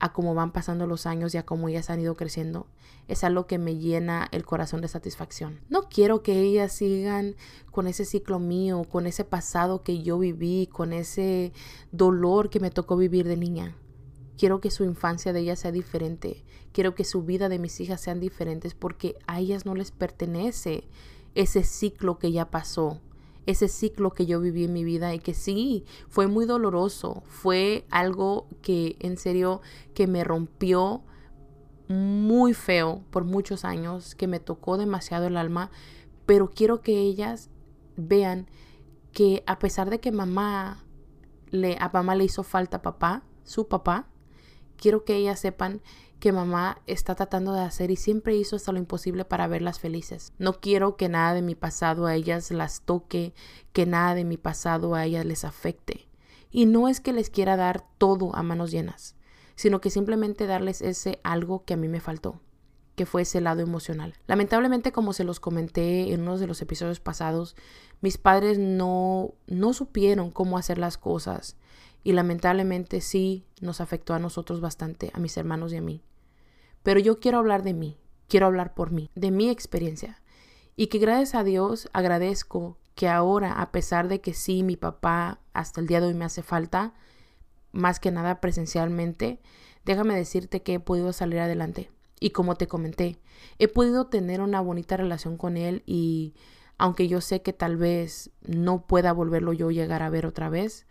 a 0.04 0.12
cómo 0.12 0.34
van 0.34 0.52
pasando 0.52 0.86
los 0.86 1.06
años 1.06 1.34
y 1.34 1.38
a 1.38 1.46
cómo 1.46 1.66
ellas 1.66 1.88
han 1.88 1.98
ido 1.98 2.14
creciendo, 2.14 2.66
es 3.08 3.24
algo 3.24 3.46
que 3.46 3.56
me 3.56 3.78
llena 3.78 4.28
el 4.32 4.44
corazón 4.44 4.82
de 4.82 4.88
satisfacción. 4.88 5.60
No 5.70 5.88
quiero 5.88 6.22
que 6.22 6.40
ellas 6.40 6.74
sigan 6.74 7.36
con 7.70 7.86
ese 7.86 8.04
ciclo 8.04 8.38
mío, 8.38 8.84
con 8.84 9.06
ese 9.06 9.24
pasado 9.24 9.82
que 9.82 10.02
yo 10.02 10.18
viví, 10.18 10.68
con 10.70 10.92
ese 10.92 11.54
dolor 11.90 12.50
que 12.50 12.60
me 12.60 12.70
tocó 12.70 12.98
vivir 12.98 13.26
de 13.26 13.38
niña. 13.38 13.76
Quiero 14.36 14.60
que 14.60 14.70
su 14.70 14.84
infancia 14.84 15.32
de 15.32 15.40
ellas 15.40 15.60
sea 15.60 15.72
diferente. 15.72 16.44
Quiero 16.72 16.94
que 16.94 17.04
su 17.04 17.22
vida 17.22 17.48
de 17.48 17.58
mis 17.58 17.80
hijas 17.80 18.02
sean 18.02 18.20
diferentes 18.20 18.74
porque 18.74 19.16
a 19.26 19.40
ellas 19.40 19.64
no 19.64 19.74
les 19.74 19.90
pertenece 19.90 20.86
ese 21.34 21.64
ciclo 21.64 22.18
que 22.18 22.30
ya 22.30 22.50
pasó, 22.50 23.00
ese 23.46 23.68
ciclo 23.68 24.10
que 24.10 24.26
yo 24.26 24.40
viví 24.40 24.64
en 24.64 24.72
mi 24.72 24.84
vida 24.84 25.14
y 25.14 25.18
que 25.18 25.34
sí, 25.34 25.84
fue 26.08 26.26
muy 26.26 26.46
doloroso, 26.46 27.22
fue 27.26 27.84
algo 27.90 28.48
que 28.62 28.96
en 29.00 29.16
serio 29.16 29.60
que 29.94 30.06
me 30.06 30.24
rompió 30.24 31.02
muy 31.88 32.54
feo 32.54 33.02
por 33.10 33.24
muchos 33.24 33.64
años, 33.64 34.14
que 34.14 34.26
me 34.26 34.40
tocó 34.40 34.78
demasiado 34.78 35.26
el 35.26 35.36
alma, 35.36 35.70
pero 36.26 36.50
quiero 36.50 36.80
que 36.80 36.98
ellas 37.00 37.50
vean 37.96 38.48
que 39.12 39.44
a 39.46 39.58
pesar 39.58 39.90
de 39.90 40.00
que 40.00 40.10
mamá 40.10 40.84
le 41.50 41.76
a 41.78 41.90
mamá 41.92 42.14
le 42.14 42.24
hizo 42.24 42.42
falta 42.42 42.82
papá, 42.82 43.22
su 43.44 43.68
papá, 43.68 44.08
quiero 44.76 45.04
que 45.04 45.16
ellas 45.16 45.38
sepan 45.38 45.82
que 46.24 46.32
mamá 46.32 46.80
está 46.86 47.14
tratando 47.14 47.52
de 47.52 47.60
hacer 47.60 47.90
y 47.90 47.96
siempre 47.96 48.34
hizo 48.34 48.56
hasta 48.56 48.72
lo 48.72 48.78
imposible 48.78 49.26
para 49.26 49.46
verlas 49.46 49.78
felices. 49.78 50.32
No 50.38 50.58
quiero 50.58 50.96
que 50.96 51.10
nada 51.10 51.34
de 51.34 51.42
mi 51.42 51.54
pasado 51.54 52.06
a 52.06 52.14
ellas 52.14 52.50
las 52.50 52.80
toque, 52.80 53.34
que 53.74 53.84
nada 53.84 54.14
de 54.14 54.24
mi 54.24 54.38
pasado 54.38 54.94
a 54.94 55.04
ellas 55.04 55.26
les 55.26 55.44
afecte. 55.44 56.08
Y 56.50 56.64
no 56.64 56.88
es 56.88 57.00
que 57.00 57.12
les 57.12 57.28
quiera 57.28 57.58
dar 57.58 57.84
todo 57.98 58.34
a 58.34 58.42
manos 58.42 58.70
llenas, 58.70 59.16
sino 59.54 59.82
que 59.82 59.90
simplemente 59.90 60.46
darles 60.46 60.80
ese 60.80 61.20
algo 61.24 61.66
que 61.66 61.74
a 61.74 61.76
mí 61.76 61.88
me 61.88 62.00
faltó, 62.00 62.40
que 62.94 63.04
fue 63.04 63.20
ese 63.20 63.42
lado 63.42 63.60
emocional. 63.60 64.14
Lamentablemente, 64.26 64.92
como 64.92 65.12
se 65.12 65.24
los 65.24 65.40
comenté 65.40 66.14
en 66.14 66.22
uno 66.22 66.38
de 66.38 66.46
los 66.46 66.62
episodios 66.62 67.00
pasados, 67.00 67.54
mis 68.00 68.16
padres 68.16 68.58
no, 68.58 69.34
no 69.46 69.74
supieron 69.74 70.30
cómo 70.30 70.56
hacer 70.56 70.78
las 70.78 70.96
cosas 70.96 71.58
y 72.02 72.12
lamentablemente 72.12 73.02
sí 73.02 73.44
nos 73.60 73.82
afectó 73.82 74.14
a 74.14 74.18
nosotros 74.18 74.62
bastante, 74.62 75.10
a 75.12 75.20
mis 75.20 75.36
hermanos 75.36 75.74
y 75.74 75.76
a 75.76 75.82
mí. 75.82 76.02
Pero 76.84 77.00
yo 77.00 77.18
quiero 77.18 77.38
hablar 77.38 77.64
de 77.64 77.74
mí, 77.74 77.98
quiero 78.28 78.46
hablar 78.46 78.74
por 78.74 78.92
mí, 78.92 79.10
de 79.16 79.32
mi 79.32 79.50
experiencia. 79.50 80.22
Y 80.76 80.88
que 80.88 80.98
gracias 80.98 81.34
a 81.34 81.42
Dios 81.42 81.88
agradezco 81.92 82.78
que 82.94 83.08
ahora, 83.08 83.52
a 83.60 83.72
pesar 83.72 84.06
de 84.06 84.20
que 84.20 84.34
sí, 84.34 84.62
mi 84.62 84.76
papá 84.76 85.40
hasta 85.54 85.80
el 85.80 85.88
día 85.88 86.00
de 86.00 86.08
hoy 86.08 86.14
me 86.14 86.26
hace 86.26 86.42
falta, 86.42 86.94
más 87.72 87.98
que 87.98 88.10
nada 88.12 88.40
presencialmente, 88.40 89.40
déjame 89.84 90.14
decirte 90.14 90.62
que 90.62 90.74
he 90.74 90.80
podido 90.80 91.12
salir 91.12 91.40
adelante. 91.40 91.90
Y 92.20 92.30
como 92.30 92.54
te 92.54 92.68
comenté, 92.68 93.18
he 93.58 93.66
podido 93.66 94.06
tener 94.06 94.42
una 94.42 94.60
bonita 94.60 94.96
relación 94.96 95.36
con 95.36 95.56
él 95.56 95.82
y 95.86 96.34
aunque 96.76 97.08
yo 97.08 97.22
sé 97.22 97.40
que 97.40 97.54
tal 97.54 97.76
vez 97.76 98.30
no 98.42 98.86
pueda 98.86 99.12
volverlo 99.12 99.54
yo 99.54 99.70
llegar 99.70 100.02
a 100.02 100.10
ver 100.10 100.26
otra 100.26 100.50
vez, 100.50 100.86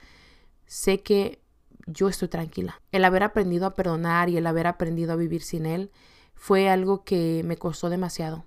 sé 0.66 1.02
que 1.04 1.43
yo 1.86 2.08
estoy 2.10 2.28
tranquila. 2.28 2.82
El 2.92 3.06
haber 3.06 3.24
aprendido 3.24 3.66
a 3.66 3.75
perdonar 3.75 4.30
y 4.30 4.38
el 4.38 4.48
haber 4.48 4.68
aprendido 4.68 5.13
a 5.13 5.18
vivir 5.18 5.42
sin 5.44 5.66
él 5.66 5.92
fue 6.36 6.70
algo 6.70 7.04
que 7.04 7.42
me 7.46 7.58
costó 7.58 7.90
demasiado. 7.90 8.46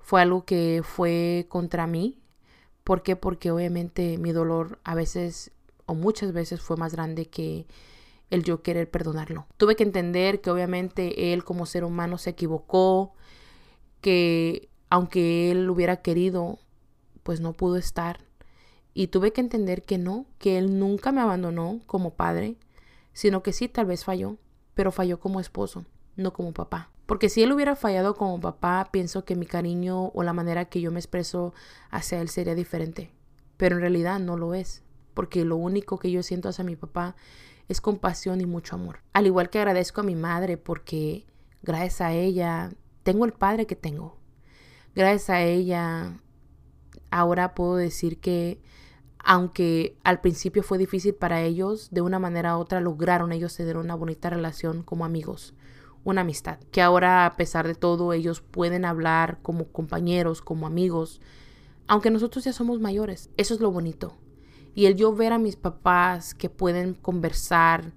Fue 0.00 0.22
algo 0.22 0.44
que 0.44 0.82
fue 0.84 1.46
contra 1.48 1.86
mí. 1.86 2.18
¿Por 2.84 3.02
qué? 3.02 3.16
Porque 3.16 3.50
obviamente 3.50 4.18
mi 4.18 4.32
dolor 4.32 4.78
a 4.84 4.94
veces 4.94 5.52
o 5.86 5.94
muchas 5.94 6.32
veces 6.32 6.60
fue 6.60 6.76
más 6.76 6.92
grande 6.92 7.26
que 7.26 7.66
el 8.30 8.44
yo 8.44 8.62
querer 8.62 8.90
perdonarlo. 8.90 9.46
Tuve 9.56 9.74
que 9.74 9.82
entender 9.82 10.40
que 10.40 10.50
obviamente 10.50 11.32
él 11.32 11.44
como 11.44 11.66
ser 11.66 11.84
humano 11.84 12.18
se 12.18 12.30
equivocó, 12.30 13.14
que 14.00 14.68
aunque 14.90 15.50
él 15.50 15.68
hubiera 15.70 16.02
querido, 16.02 16.58
pues 17.22 17.40
no 17.40 17.52
pudo 17.52 17.76
estar. 17.76 18.27
Y 18.98 19.06
tuve 19.06 19.32
que 19.32 19.40
entender 19.40 19.84
que 19.84 19.96
no, 19.96 20.26
que 20.40 20.58
él 20.58 20.80
nunca 20.80 21.12
me 21.12 21.20
abandonó 21.20 21.78
como 21.86 22.14
padre, 22.14 22.56
sino 23.12 23.44
que 23.44 23.52
sí, 23.52 23.68
tal 23.68 23.86
vez 23.86 24.04
falló, 24.04 24.38
pero 24.74 24.90
falló 24.90 25.20
como 25.20 25.38
esposo, 25.38 25.84
no 26.16 26.32
como 26.32 26.52
papá. 26.52 26.90
Porque 27.06 27.28
si 27.28 27.44
él 27.44 27.52
hubiera 27.52 27.76
fallado 27.76 28.16
como 28.16 28.40
papá, 28.40 28.88
pienso 28.90 29.24
que 29.24 29.36
mi 29.36 29.46
cariño 29.46 30.06
o 30.08 30.24
la 30.24 30.32
manera 30.32 30.64
que 30.64 30.80
yo 30.80 30.90
me 30.90 30.98
expreso 30.98 31.54
hacia 31.90 32.20
él 32.20 32.28
sería 32.28 32.56
diferente. 32.56 33.12
Pero 33.56 33.76
en 33.76 33.82
realidad 33.82 34.18
no 34.18 34.36
lo 34.36 34.52
es, 34.52 34.82
porque 35.14 35.44
lo 35.44 35.54
único 35.54 36.00
que 36.00 36.10
yo 36.10 36.24
siento 36.24 36.48
hacia 36.48 36.64
mi 36.64 36.74
papá 36.74 37.14
es 37.68 37.80
compasión 37.80 38.40
y 38.40 38.46
mucho 38.46 38.74
amor. 38.74 38.98
Al 39.12 39.26
igual 39.28 39.48
que 39.48 39.60
agradezco 39.60 40.00
a 40.00 40.04
mi 40.04 40.16
madre 40.16 40.56
porque 40.56 41.24
gracias 41.62 42.00
a 42.00 42.14
ella 42.14 42.72
tengo 43.04 43.26
el 43.26 43.32
padre 43.32 43.68
que 43.68 43.76
tengo. 43.76 44.18
Gracias 44.96 45.30
a 45.30 45.42
ella 45.42 46.18
ahora 47.12 47.54
puedo 47.54 47.76
decir 47.76 48.18
que 48.18 48.60
aunque 49.24 49.96
al 50.04 50.20
principio 50.20 50.62
fue 50.62 50.78
difícil 50.78 51.14
para 51.14 51.42
ellos, 51.42 51.88
de 51.90 52.00
una 52.00 52.18
manera 52.18 52.56
u 52.56 52.60
otra 52.60 52.80
lograron 52.80 53.32
ellos 53.32 53.56
tener 53.56 53.76
una 53.76 53.94
bonita 53.94 54.30
relación 54.30 54.82
como 54.82 55.04
amigos, 55.04 55.54
una 56.04 56.22
amistad, 56.22 56.58
que 56.70 56.82
ahora 56.82 57.26
a 57.26 57.36
pesar 57.36 57.66
de 57.66 57.74
todo 57.74 58.12
ellos 58.12 58.40
pueden 58.40 58.84
hablar 58.84 59.38
como 59.42 59.68
compañeros, 59.68 60.40
como 60.40 60.66
amigos, 60.66 61.20
aunque 61.86 62.10
nosotros 62.10 62.44
ya 62.44 62.52
somos 62.52 62.80
mayores. 62.80 63.30
Eso 63.36 63.54
es 63.54 63.60
lo 63.60 63.70
bonito. 63.70 64.16
Y 64.74 64.86
el 64.86 64.94
yo 64.94 65.12
ver 65.14 65.32
a 65.32 65.38
mis 65.38 65.56
papás 65.56 66.34
que 66.34 66.50
pueden 66.50 66.94
conversar 66.94 67.92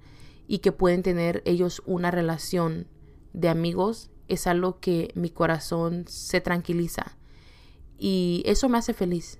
y 0.47 0.59
que 0.59 0.71
pueden 0.71 1.03
tener 1.03 1.43
ellos 1.45 1.83
una 1.85 2.09
relación 2.09 2.87
de 3.33 3.49
amigos 3.49 4.09
es 4.27 4.47
algo 4.47 4.79
que 4.79 5.11
mi 5.13 5.29
corazón 5.29 6.05
se 6.07 6.41
tranquiliza. 6.41 7.17
Y 7.97 8.41
eso 8.45 8.67
me 8.67 8.77
hace 8.77 8.93
feliz, 8.93 9.39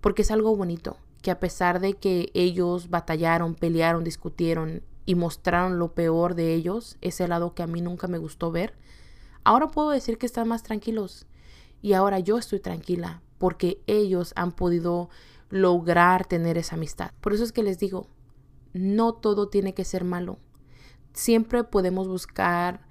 porque 0.00 0.22
es 0.22 0.30
algo 0.30 0.56
bonito, 0.56 0.96
que 1.22 1.30
a 1.30 1.40
pesar 1.40 1.80
de 1.80 1.94
que 1.94 2.30
ellos 2.34 2.90
batallaron, 2.90 3.54
pelearon, 3.54 4.04
discutieron 4.04 4.82
y 5.04 5.14
mostraron 5.14 5.78
lo 5.78 5.94
peor 5.94 6.34
de 6.34 6.54
ellos, 6.54 6.96
ese 7.00 7.26
lado 7.28 7.54
que 7.54 7.62
a 7.62 7.66
mí 7.66 7.80
nunca 7.80 8.06
me 8.08 8.18
gustó 8.18 8.50
ver, 8.50 8.74
ahora 9.44 9.68
puedo 9.68 9.90
decir 9.90 10.18
que 10.18 10.26
están 10.26 10.48
más 10.48 10.62
tranquilos. 10.62 11.26
Y 11.80 11.92
ahora 11.92 12.18
yo 12.18 12.38
estoy 12.38 12.60
tranquila, 12.60 13.22
porque 13.38 13.80
ellos 13.86 14.32
han 14.36 14.52
podido 14.52 15.08
lograr 15.48 16.26
tener 16.26 16.58
esa 16.58 16.76
amistad. 16.76 17.12
Por 17.20 17.32
eso 17.32 17.44
es 17.44 17.52
que 17.52 17.62
les 17.62 17.78
digo, 17.78 18.08
no 18.72 19.14
todo 19.14 19.48
tiene 19.48 19.74
que 19.74 19.84
ser 19.84 20.04
malo. 20.04 20.38
Siempre 21.12 21.64
podemos 21.64 22.06
buscar 22.06 22.86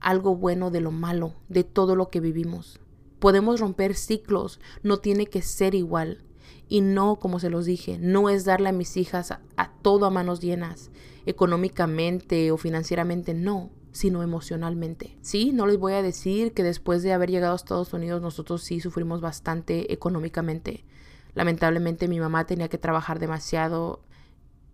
algo 0.00 0.36
bueno 0.36 0.70
de 0.70 0.80
lo 0.80 0.90
malo, 0.90 1.34
de 1.48 1.64
todo 1.64 1.96
lo 1.96 2.10
que 2.10 2.20
vivimos. 2.20 2.80
Podemos 3.18 3.60
romper 3.60 3.94
ciclos, 3.94 4.58
no 4.82 4.98
tiene 4.98 5.26
que 5.26 5.42
ser 5.42 5.74
igual. 5.74 6.24
Y 6.72 6.80
no, 6.80 7.16
como 7.16 7.38
se 7.38 7.50
los 7.50 7.66
dije, 7.66 7.98
no 7.98 8.30
es 8.30 8.46
darle 8.46 8.70
a 8.70 8.72
mis 8.72 8.96
hijas 8.96 9.30
a, 9.30 9.72
todo 9.82 10.06
a 10.06 10.10
manos 10.10 10.40
llenas, 10.40 10.90
económicamente 11.26 12.50
o 12.50 12.56
financieramente, 12.56 13.34
no, 13.34 13.68
sino 13.90 14.22
emocionalmente. 14.22 15.18
Sí, 15.20 15.52
no 15.52 15.66
les 15.66 15.76
voy 15.76 15.92
a 15.92 16.00
decir 16.00 16.54
que 16.54 16.62
después 16.62 17.02
de 17.02 17.12
haber 17.12 17.30
llegado 17.30 17.52
a 17.52 17.56
Estados 17.56 17.92
Unidos 17.92 18.22
nosotros 18.22 18.62
sí 18.62 18.80
sufrimos 18.80 19.20
bastante 19.20 19.92
económicamente. 19.92 20.86
Lamentablemente 21.34 22.08
mi 22.08 22.18
mamá 22.18 22.46
tenía 22.46 22.68
que 22.68 22.78
trabajar 22.78 23.18
demasiado, 23.18 24.02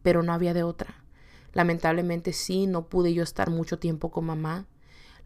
pero 0.02 0.22
no 0.22 0.32
había 0.32 0.54
de 0.54 0.62
otra. 0.62 1.02
Lamentablemente 1.52 2.32
sí, 2.32 2.68
no 2.68 2.86
pude 2.86 3.12
yo 3.12 3.24
estar 3.24 3.50
mucho 3.50 3.80
tiempo 3.80 4.12
con 4.12 4.24
mamá. 4.24 4.68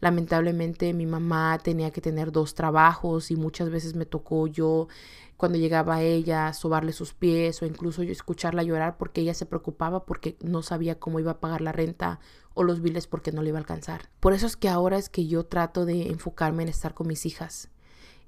Lamentablemente 0.02 0.92
mi 0.94 1.06
mamá 1.06 1.60
tenía 1.62 1.92
que 1.92 2.00
tener 2.00 2.32
dos 2.32 2.56
trabajos 2.56 3.30
y 3.30 3.36
muchas 3.36 3.70
veces 3.70 3.94
me 3.94 4.04
tocó 4.04 4.48
yo 4.48 4.88
cuando 5.36 5.58
llegaba 5.58 5.94
a 5.94 6.02
ella 6.02 6.52
sobarle 6.54 6.92
sus 6.92 7.14
pies 7.14 7.62
o 7.62 7.66
incluso 7.66 8.02
yo 8.02 8.10
escucharla 8.10 8.64
llorar 8.64 8.96
porque 8.98 9.20
ella 9.20 9.32
se 9.32 9.46
preocupaba 9.46 10.04
porque 10.04 10.36
no 10.40 10.62
sabía 10.62 10.98
cómo 10.98 11.20
iba 11.20 11.30
a 11.30 11.38
pagar 11.38 11.60
la 11.60 11.70
renta 11.70 12.18
o 12.52 12.64
los 12.64 12.82
biles 12.82 13.06
porque 13.06 13.30
no 13.30 13.42
le 13.42 13.50
iba 13.50 13.58
a 13.58 13.60
alcanzar. 13.60 14.10
Por 14.18 14.32
eso 14.32 14.44
es 14.44 14.56
que 14.56 14.68
ahora 14.68 14.98
es 14.98 15.08
que 15.08 15.28
yo 15.28 15.46
trato 15.46 15.84
de 15.84 16.08
enfocarme 16.08 16.64
en 16.64 16.70
estar 16.70 16.94
con 16.94 17.06
mis 17.06 17.24
hijas, 17.24 17.70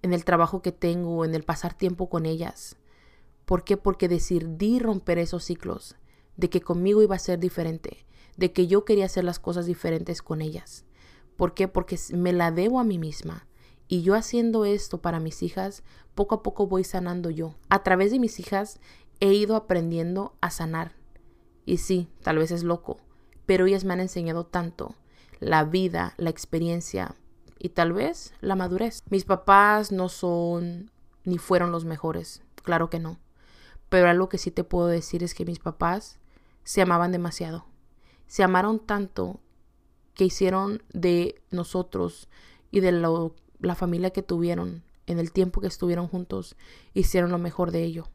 en 0.00 0.12
el 0.12 0.24
trabajo 0.24 0.62
que 0.62 0.70
tengo, 0.70 1.24
en 1.24 1.34
el 1.34 1.42
pasar 1.42 1.74
tiempo 1.74 2.08
con 2.08 2.24
ellas. 2.24 2.76
¿Por 3.46 3.64
qué? 3.64 3.76
Porque 3.76 4.06
decidí 4.06 4.78
romper 4.78 5.18
esos 5.18 5.42
ciclos, 5.42 5.96
de 6.36 6.50
que 6.50 6.60
conmigo 6.60 7.02
iba 7.02 7.16
a 7.16 7.18
ser 7.18 7.40
diferente, 7.40 8.06
de 8.36 8.52
que 8.52 8.68
yo 8.68 8.84
quería 8.84 9.06
hacer 9.06 9.24
las 9.24 9.40
cosas 9.40 9.66
diferentes 9.66 10.22
con 10.22 10.40
ellas. 10.40 10.84
¿Por 11.36 11.54
qué? 11.54 11.68
Porque 11.68 11.98
me 12.12 12.32
la 12.32 12.50
debo 12.50 12.80
a 12.80 12.84
mí 12.84 12.98
misma. 12.98 13.46
Y 13.88 14.02
yo 14.02 14.14
haciendo 14.14 14.64
esto 14.64 15.00
para 15.00 15.20
mis 15.20 15.42
hijas, 15.42 15.82
poco 16.14 16.36
a 16.36 16.42
poco 16.42 16.66
voy 16.66 16.84
sanando 16.84 17.30
yo. 17.30 17.54
A 17.68 17.82
través 17.82 18.10
de 18.10 18.18
mis 18.18 18.40
hijas 18.40 18.80
he 19.20 19.32
ido 19.32 19.56
aprendiendo 19.56 20.34
a 20.40 20.50
sanar. 20.50 20.92
Y 21.66 21.78
sí, 21.78 22.08
tal 22.22 22.38
vez 22.38 22.50
es 22.50 22.62
loco, 22.62 22.98
pero 23.46 23.66
ellas 23.66 23.84
me 23.84 23.92
han 23.92 24.00
enseñado 24.00 24.46
tanto. 24.46 24.94
La 25.40 25.64
vida, 25.64 26.14
la 26.16 26.30
experiencia 26.30 27.16
y 27.58 27.70
tal 27.70 27.92
vez 27.92 28.34
la 28.40 28.56
madurez. 28.56 29.02
Mis 29.10 29.24
papás 29.24 29.92
no 29.92 30.08
son 30.08 30.90
ni 31.24 31.38
fueron 31.38 31.72
los 31.72 31.84
mejores, 31.84 32.42
claro 32.62 32.90
que 32.90 32.98
no. 32.98 33.18
Pero 33.88 34.08
algo 34.08 34.28
que 34.28 34.38
sí 34.38 34.50
te 34.50 34.64
puedo 34.64 34.86
decir 34.86 35.22
es 35.22 35.34
que 35.34 35.44
mis 35.44 35.58
papás 35.58 36.18
se 36.62 36.82
amaban 36.82 37.12
demasiado. 37.12 37.66
Se 38.26 38.42
amaron 38.42 38.78
tanto 38.78 39.40
que 40.14 40.24
hicieron 40.24 40.82
de 40.92 41.42
nosotros 41.50 42.28
y 42.70 42.80
de 42.80 42.92
la 42.92 43.74
familia 43.74 44.10
que 44.10 44.22
tuvieron 44.22 44.82
en 45.06 45.18
el 45.18 45.32
tiempo 45.32 45.60
que 45.60 45.66
estuvieron 45.66 46.08
juntos, 46.08 46.56
hicieron 46.94 47.30
lo 47.30 47.38
mejor 47.38 47.70
de 47.70 47.84
ello. 47.84 48.08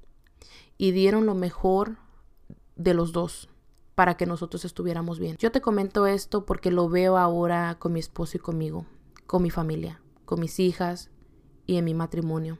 Y 0.77 0.91
dieron 0.91 1.25
lo 1.25 1.36
mejor 1.36 1.98
de 2.75 2.94
los 2.94 3.12
dos 3.12 3.50
para 3.96 4.15
que 4.15 4.25
nosotros 4.25 4.63
estuviéramos 4.63 5.20
bien. 5.20 5.36
Yo 5.38 5.51
te 5.51 5.62
comento 5.62 6.08
esto 6.08 6.46
porque 6.46 6.72
lo 6.72 6.88
veo 6.88 7.18
ahora 7.18 7.77
con 7.79 7.94
mi 7.94 8.00
esposo 8.00 8.38
y 8.38 8.39
conmigo, 8.39 8.86
con 9.27 9.44
mi 9.44 9.50
familia, 9.50 10.01
con 10.25 10.39
mis 10.39 10.60
hijas 10.60 11.12
y 11.65 11.77
en 11.77 11.86
mi 11.86 11.94
matrimonio. 11.94 12.58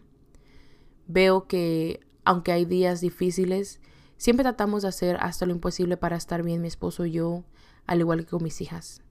Veo 1.08 1.48
que 1.48 2.02
aunque 2.26 2.52
hay 2.52 2.66
días 2.66 3.02
difíciles, 3.02 3.80
siempre 4.18 4.44
tratamos 4.44 4.82
de 4.82 4.90
hacer 4.90 5.18
hasta 5.22 5.46
lo 5.46 5.54
imposible 5.54 5.98
para 5.98 6.18
estar 6.18 6.44
bien 6.44 6.62
mi 6.62 6.68
esposo 6.68 7.06
y 7.06 7.12
yo, 7.12 7.46
al 7.88 8.02
igual 8.02 8.20
que 8.20 8.32
con 8.32 8.44
mis 8.44 8.62
hijas. 8.62 9.02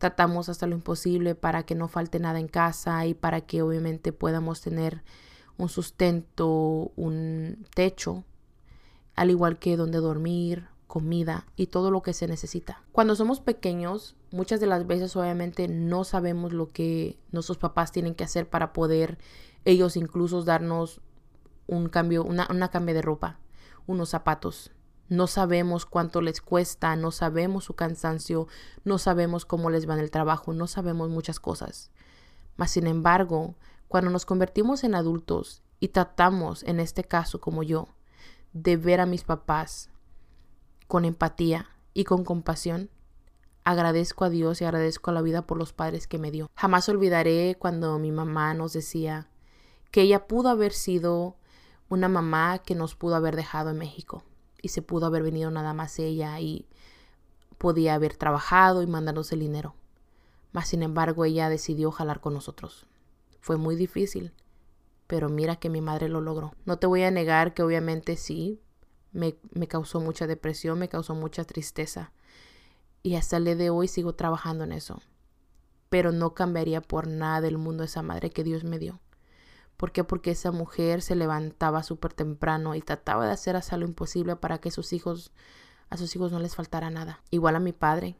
Tratamos 0.00 0.48
hasta 0.48 0.66
lo 0.66 0.74
imposible 0.74 1.34
para 1.34 1.64
que 1.64 1.74
no 1.74 1.86
falte 1.86 2.20
nada 2.20 2.40
en 2.40 2.48
casa 2.48 3.04
y 3.04 3.12
para 3.12 3.42
que 3.42 3.60
obviamente 3.60 4.14
podamos 4.14 4.62
tener 4.62 5.02
un 5.58 5.68
sustento, 5.68 6.90
un 6.96 7.66
techo, 7.74 8.24
al 9.14 9.28
igual 9.28 9.58
que 9.58 9.76
donde 9.76 9.98
dormir, 9.98 10.68
comida 10.86 11.44
y 11.54 11.66
todo 11.66 11.90
lo 11.90 12.00
que 12.00 12.14
se 12.14 12.26
necesita. 12.28 12.82
Cuando 12.92 13.14
somos 13.14 13.40
pequeños, 13.40 14.16
muchas 14.30 14.58
de 14.58 14.68
las 14.68 14.86
veces 14.86 15.14
obviamente 15.16 15.68
no 15.68 16.04
sabemos 16.04 16.54
lo 16.54 16.70
que 16.70 17.18
nuestros 17.30 17.58
papás 17.58 17.92
tienen 17.92 18.14
que 18.14 18.24
hacer 18.24 18.48
para 18.48 18.72
poder 18.72 19.18
ellos 19.66 19.98
incluso 19.98 20.42
darnos 20.44 21.02
un 21.66 21.90
cambio, 21.90 22.24
una, 22.24 22.48
una 22.50 22.70
cambio 22.70 22.94
de 22.94 23.02
ropa, 23.02 23.38
unos 23.86 24.08
zapatos. 24.08 24.72
No 25.10 25.26
sabemos 25.26 25.86
cuánto 25.86 26.22
les 26.22 26.40
cuesta, 26.40 26.94
no 26.94 27.10
sabemos 27.10 27.64
su 27.64 27.74
cansancio, 27.74 28.46
no 28.84 28.96
sabemos 28.96 29.44
cómo 29.44 29.68
les 29.68 29.88
va 29.88 29.94
en 29.94 30.00
el 30.00 30.12
trabajo, 30.12 30.52
no 30.52 30.68
sabemos 30.68 31.10
muchas 31.10 31.40
cosas. 31.40 31.90
Mas, 32.56 32.70
sin 32.70 32.86
embargo, 32.86 33.56
cuando 33.88 34.08
nos 34.10 34.24
convertimos 34.24 34.84
en 34.84 34.94
adultos 34.94 35.64
y 35.80 35.88
tratamos, 35.88 36.62
en 36.62 36.78
este 36.78 37.02
caso 37.02 37.40
como 37.40 37.64
yo, 37.64 37.88
de 38.52 38.76
ver 38.76 39.00
a 39.00 39.06
mis 39.06 39.24
papás 39.24 39.90
con 40.86 41.04
empatía 41.04 41.70
y 41.92 42.04
con 42.04 42.22
compasión, 42.22 42.88
agradezco 43.64 44.24
a 44.24 44.30
Dios 44.30 44.60
y 44.60 44.64
agradezco 44.64 45.10
a 45.10 45.14
la 45.14 45.22
vida 45.22 45.42
por 45.42 45.58
los 45.58 45.72
padres 45.72 46.06
que 46.06 46.18
me 46.18 46.30
dio. 46.30 46.48
Jamás 46.54 46.88
olvidaré 46.88 47.56
cuando 47.58 47.98
mi 47.98 48.12
mamá 48.12 48.54
nos 48.54 48.74
decía 48.74 49.28
que 49.90 50.02
ella 50.02 50.28
pudo 50.28 50.50
haber 50.50 50.72
sido 50.72 51.34
una 51.88 52.08
mamá 52.08 52.60
que 52.60 52.76
nos 52.76 52.94
pudo 52.94 53.16
haber 53.16 53.34
dejado 53.34 53.70
en 53.70 53.78
México 53.78 54.22
y 54.62 54.68
se 54.68 54.82
pudo 54.82 55.06
haber 55.06 55.22
venido 55.22 55.50
nada 55.50 55.74
más 55.74 55.98
ella 55.98 56.38
y 56.40 56.66
podía 57.58 57.94
haber 57.94 58.16
trabajado 58.16 58.82
y 58.82 58.86
mandarnos 58.86 59.32
el 59.32 59.40
dinero. 59.40 59.74
Mas 60.52 60.68
sin 60.68 60.82
embargo 60.82 61.24
ella 61.24 61.48
decidió 61.48 61.90
jalar 61.90 62.20
con 62.20 62.34
nosotros. 62.34 62.86
Fue 63.40 63.56
muy 63.56 63.76
difícil, 63.76 64.32
pero 65.06 65.28
mira 65.28 65.56
que 65.56 65.70
mi 65.70 65.80
madre 65.80 66.08
lo 66.08 66.20
logró. 66.20 66.54
No 66.64 66.78
te 66.78 66.86
voy 66.86 67.02
a 67.02 67.10
negar 67.10 67.54
que 67.54 67.62
obviamente 67.62 68.16
sí, 68.16 68.60
me, 69.12 69.36
me 69.52 69.68
causó 69.68 70.00
mucha 70.00 70.26
depresión, 70.26 70.78
me 70.78 70.88
causó 70.88 71.14
mucha 71.14 71.44
tristeza. 71.44 72.12
Y 73.02 73.16
hasta 73.16 73.38
el 73.38 73.44
día 73.44 73.56
de 73.56 73.70
hoy 73.70 73.88
sigo 73.88 74.14
trabajando 74.14 74.64
en 74.64 74.72
eso. 74.72 75.00
Pero 75.88 76.12
no 76.12 76.34
cambiaría 76.34 76.80
por 76.80 77.06
nada 77.06 77.40
del 77.40 77.58
mundo 77.58 77.84
esa 77.84 78.02
madre 78.02 78.30
que 78.30 78.44
Dios 78.44 78.64
me 78.64 78.78
dio. 78.78 79.00
¿Por 79.80 79.92
qué? 79.92 80.04
Porque 80.04 80.32
esa 80.32 80.52
mujer 80.52 81.00
se 81.00 81.14
levantaba 81.14 81.82
súper 81.82 82.12
temprano 82.12 82.74
y 82.74 82.82
trataba 82.82 83.24
de 83.24 83.32
hacer 83.32 83.56
hasta 83.56 83.78
lo 83.78 83.86
imposible 83.86 84.36
para 84.36 84.58
que 84.58 84.70
sus 84.70 84.92
hijos, 84.92 85.32
a 85.88 85.96
sus 85.96 86.14
hijos 86.14 86.32
no 86.32 86.38
les 86.38 86.54
faltara 86.54 86.90
nada. 86.90 87.22
Igual 87.30 87.56
a 87.56 87.60
mi 87.60 87.72
padre, 87.72 88.18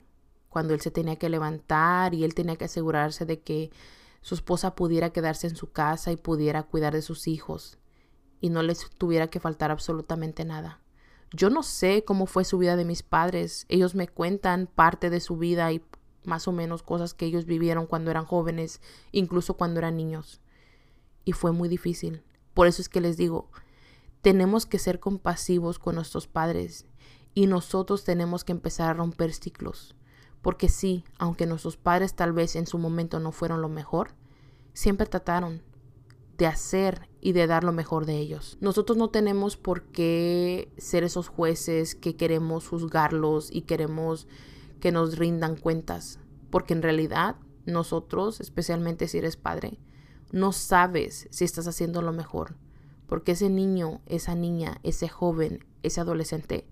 cuando 0.49 0.73
él 0.73 0.81
se 0.81 0.91
tenía 0.91 1.17
que 1.17 1.29
levantar 1.29 2.15
y 2.15 2.25
él 2.25 2.33
tenía 2.35 2.57
que 2.57 2.65
asegurarse 2.65 3.27
de 3.27 3.41
que 3.41 3.71
su 4.23 4.37
esposa 4.37 4.75
pudiera 4.75 5.11
quedarse 5.11 5.49
en 5.49 5.55
su 5.55 5.71
casa 5.71 6.11
y 6.13 6.17
pudiera 6.17 6.63
cuidar 6.63 6.95
de 6.95 7.03
sus 7.03 7.29
hijos 7.29 7.77
y 8.41 8.49
no 8.49 8.63
les 8.63 8.89
tuviera 8.97 9.29
que 9.29 9.39
faltar 9.39 9.71
absolutamente 9.71 10.47
nada. 10.47 10.81
Yo 11.31 11.51
no 11.51 11.63
sé 11.63 12.05
cómo 12.07 12.25
fue 12.25 12.47
su 12.47 12.57
vida 12.57 12.75
de 12.77 12.87
mis 12.87 13.03
padres. 13.03 13.67
Ellos 13.69 13.95
me 13.95 14.09
cuentan 14.09 14.67
parte 14.67 15.11
de 15.11 15.21
su 15.21 15.37
vida 15.37 15.71
y 15.73 15.85
más 16.25 16.49
o 16.49 16.53
menos 16.53 16.83
cosas 16.83 17.13
que 17.13 17.27
ellos 17.27 17.45
vivieron 17.45 17.85
cuando 17.85 18.11
eran 18.11 18.25
jóvenes, 18.25 18.81
incluso 19.13 19.59
cuando 19.59 19.81
eran 19.81 19.99
niños 19.99 20.41
y 21.31 21.33
fue 21.33 21.53
muy 21.53 21.69
difícil. 21.69 22.25
Por 22.55 22.67
eso 22.67 22.83
es 22.83 22.89
que 22.89 23.01
les 23.01 23.17
digo, 23.17 23.53
tenemos 24.21 24.67
que 24.67 24.81
ser 24.81 24.99
compasivos 24.99 25.79
con 25.79 25.95
nuestros 25.95 26.27
padres 26.27 26.87
y 27.35 27.47
nosotros 27.47 28.03
tenemos 28.03 28.43
que 28.43 28.51
empezar 28.51 28.91
a 28.91 28.95
romper 28.95 29.33
ciclos. 29.33 29.95
Porque 30.43 30.69
sí, 30.69 31.05
aunque 31.19 31.47
nuestros 31.47 31.77
padres 31.77 32.15
tal 32.15 32.33
vez 32.33 32.57
en 32.57 32.67
su 32.67 32.79
momento 32.79 33.21
no 33.21 33.31
fueron 33.31 33.63
lo 33.63 33.69
mejor, 33.69 34.17
siempre 34.73 35.07
trataron 35.07 35.63
de 36.37 36.47
hacer 36.47 37.09
y 37.21 37.31
de 37.31 37.47
dar 37.47 37.63
lo 37.63 37.71
mejor 37.71 38.05
de 38.05 38.19
ellos. 38.19 38.59
Nosotros 38.61 38.99
no 38.99 39.11
tenemos 39.11 39.57
por 39.57 39.85
qué 39.85 40.73
ser 40.79 41.05
esos 41.05 41.29
jueces 41.29 41.95
que 41.95 42.17
queremos 42.17 42.67
juzgarlos 42.67 43.53
y 43.53 43.63
queremos 43.63 44.27
que 44.81 44.91
nos 44.91 45.17
rindan 45.17 45.55
cuentas, 45.55 46.19
porque 46.51 46.75
en 46.75 46.83
realidad 46.83 47.37
nosotros, 47.67 48.41
especialmente 48.41 49.07
si 49.07 49.19
eres 49.19 49.37
padre, 49.37 49.79
no 50.33 50.53
sabes 50.53 51.29
si 51.31 51.45
estás 51.45 51.67
haciendo 51.67 52.03
lo 52.03 52.13
mejor, 52.13 52.55
porque 53.07 53.33
ese 53.33 53.51
niño, 53.51 54.01
esa 54.07 54.35
niña, 54.35 54.79
ese 54.83 55.09
joven, 55.09 55.65
ese 55.83 56.01
adolescente, 56.01 56.67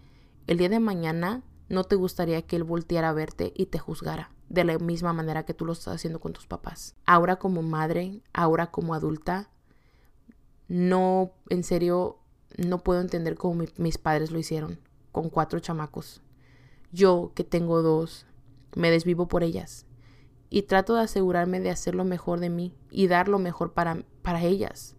el 0.47 0.59
día 0.59 0.69
de 0.69 0.81
mañana 0.81 1.43
no 1.69 1.85
te 1.85 1.97
gustaría 1.97 2.43
que 2.43 2.57
él 2.57 2.65
volteara 2.65 3.11
a 3.11 3.15
verte 3.15 3.53
y 3.57 3.67
te 3.67 3.79
juzgara 3.79 4.31
de 4.49 4.65
la 4.65 4.79
misma 4.79 5.13
manera 5.13 5.45
que 5.45 5.55
tú 5.55 5.67
lo 5.67 5.73
estás 5.73 5.97
haciendo 5.97 6.21
con 6.21 6.33
tus 6.33 6.47
papás. 6.47 6.95
Ahora 7.05 7.37
como 7.37 7.63
madre, 7.63 8.23
ahora 8.33 8.71
como 8.71 8.95
adulta, 8.95 9.51
no, 10.69 11.33
en 11.49 11.65
serio, 11.65 12.19
no 12.57 12.79
puedo 12.79 13.01
entender 13.01 13.35
cómo 13.35 13.65
mis 13.77 13.99
padres 13.99 14.31
lo 14.31 14.39
hicieron 14.39 14.79
con 15.13 15.29
cuatro 15.29 15.61
chamacos. 15.61 16.23
Yo, 16.93 17.33
que 17.35 17.45
tengo 17.45 17.83
dos, 17.83 18.25
me 18.75 18.91
desvivo 18.91 19.29
por 19.29 19.43
ellas 19.43 19.88
y 20.51 20.63
trato 20.63 20.95
de 20.95 21.03
asegurarme 21.03 21.61
de 21.61 21.71
hacer 21.71 21.95
lo 21.95 22.05
mejor 22.05 22.41
de 22.41 22.51
mí 22.51 22.75
y 22.91 23.07
dar 23.07 23.29
lo 23.29 23.39
mejor 23.39 23.73
para, 23.73 24.05
para 24.23 24.43
ellas. 24.43 24.97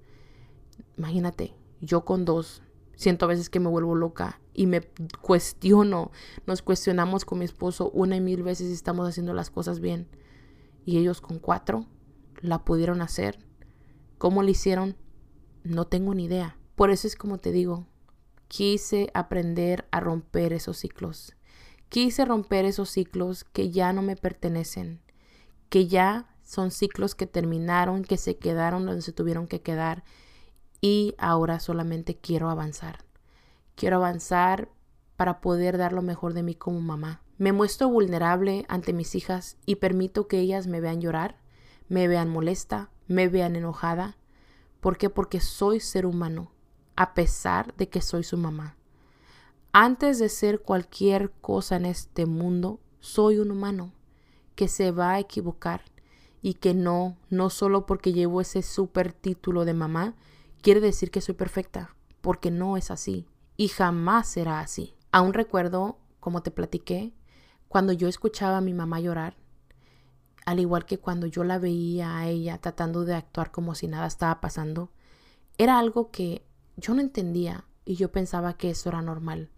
Imagínate, 0.98 1.56
yo 1.82 2.06
con 2.06 2.26
dos, 2.26 2.62
siento 2.96 3.26
a 3.26 3.30
veces 3.30 3.50
que 3.50 3.60
me 3.60 3.70
vuelvo 3.70 3.96
loca 3.96 4.40
y 4.54 4.68
me 4.68 4.82
cuestiono, 5.22 6.12
nos 6.46 6.62
cuestionamos 6.62 7.26
con 7.26 7.40
mi 7.40 7.46
esposo 7.46 7.90
una 7.92 8.16
y 8.16 8.22
mil 8.22 8.44
veces 8.44 8.68
si 8.68 8.74
estamos 8.74 9.08
haciendo 9.08 9.34
las 9.34 9.50
cosas 9.50 9.80
bien. 9.80 10.08
Y 10.86 10.98
ellos 10.98 11.22
con 11.22 11.40
cuatro 11.40 11.86
la 12.42 12.64
pudieron 12.64 13.02
hacer. 13.02 13.40
¿Cómo 14.18 14.44
lo 14.44 14.50
hicieron? 14.50 14.98
No 15.64 15.86
tengo 15.86 16.14
ni 16.14 16.26
idea. 16.26 16.58
Por 16.76 16.92
eso 16.92 17.08
es 17.08 17.16
como 17.16 17.38
te 17.38 17.52
digo, 17.52 17.88
quise 18.48 19.10
aprender 19.14 19.88
a 19.92 20.00
romper 20.00 20.54
esos 20.54 20.78
ciclos. 20.78 21.36
Quise 21.90 22.26
romper 22.26 22.66
esos 22.66 22.90
ciclos 22.90 23.44
que 23.46 23.72
ya 23.72 23.94
no 23.94 24.02
me 24.02 24.16
pertenecen 24.16 25.02
que 25.70 25.88
ya 25.88 26.28
son 26.44 26.72
ciclos 26.72 27.14
que 27.14 27.28
terminaron, 27.28 28.04
que 28.04 28.18
se 28.18 28.38
quedaron 28.38 28.86
donde 28.86 29.04
se 29.04 29.14
tuvieron 29.14 29.48
que 29.48 29.62
quedar 29.62 30.04
y 30.82 31.14
ahora 31.20 31.60
solamente 31.60 32.18
quiero 32.18 32.50
avanzar. 32.50 33.06
Quiero 33.76 33.98
avanzar 33.98 34.70
para 35.16 35.42
poder 35.42 35.78
dar 35.78 35.94
lo 35.94 36.02
mejor 36.02 36.34
de 36.34 36.44
mí 36.44 36.56
como 36.56 36.82
mamá. 36.82 37.22
Me 37.38 37.54
muestro 37.54 37.88
vulnerable 37.88 38.66
ante 38.68 38.94
mis 38.94 39.14
hijas 39.16 39.58
y 39.66 39.76
permito 39.76 40.28
que 40.28 40.40
ellas 40.40 40.66
me 40.68 40.82
vean 40.82 41.02
llorar, 41.02 41.38
me 41.88 42.08
vean 42.08 42.30
molesta, 42.30 42.90
me 43.08 43.28
vean 43.28 43.56
enojada. 43.56 44.18
¿Por 44.80 44.98
qué? 44.98 45.10
Porque 45.10 45.40
soy 45.40 45.80
ser 45.80 46.06
humano, 46.06 46.52
a 46.96 47.14
pesar 47.14 47.76
de 47.76 47.90
que 47.90 48.02
soy 48.02 48.24
su 48.24 48.38
mamá. 48.38 48.76
Antes 49.72 50.18
de 50.20 50.30
ser 50.30 50.62
cualquier 50.62 51.32
cosa 51.42 51.76
en 51.76 51.86
este 51.86 52.26
mundo, 52.26 52.80
soy 53.00 53.38
un 53.38 53.52
humano 53.52 53.94
que 54.60 54.68
se 54.68 54.92
va 54.92 55.12
a 55.12 55.20
equivocar 55.20 55.84
y 56.42 56.56
que 56.56 56.74
no, 56.74 57.16
no 57.30 57.50
solo 57.50 57.86
porque 57.86 58.12
llevo 58.12 58.42
ese 58.42 58.62
super 58.62 59.14
título 59.14 59.64
de 59.64 59.74
mamá, 59.74 60.16
quiere 60.62 60.82
decir 60.82 61.12
que 61.12 61.22
soy 61.22 61.34
perfecta, 61.34 61.96
porque 62.20 62.52
no 62.52 62.76
es 62.76 62.92
así 62.92 63.26
y 63.56 63.70
jamás 63.70 64.28
será 64.28 64.60
así. 64.60 64.98
Aún 65.14 65.32
recuerdo, 65.32 65.98
como 66.20 66.44
te 66.44 66.52
platiqué, 66.52 67.14
cuando 67.70 67.94
yo 67.94 68.10
escuchaba 68.10 68.58
a 68.58 68.62
mi 68.62 68.74
mamá 68.74 69.00
llorar, 69.00 69.38
al 70.46 70.60
igual 70.60 70.84
que 70.84 70.98
cuando 70.98 71.26
yo 71.26 71.46
la 71.46 71.58
veía 71.58 72.18
a 72.18 72.28
ella 72.28 72.58
tratando 72.58 73.06
de 73.06 73.16
actuar 73.16 73.52
como 73.52 73.76
si 73.76 73.88
nada 73.88 74.08
estaba 74.08 74.42
pasando, 74.42 74.92
era 75.58 75.80
algo 75.80 76.12
que 76.12 76.46
yo 76.76 76.94
no 76.94 77.00
entendía 77.00 77.64
y 77.86 77.96
yo 77.96 78.12
pensaba 78.12 78.58
que 78.58 78.72
eso 78.72 78.90
era 78.90 79.02
normal, 79.02 79.52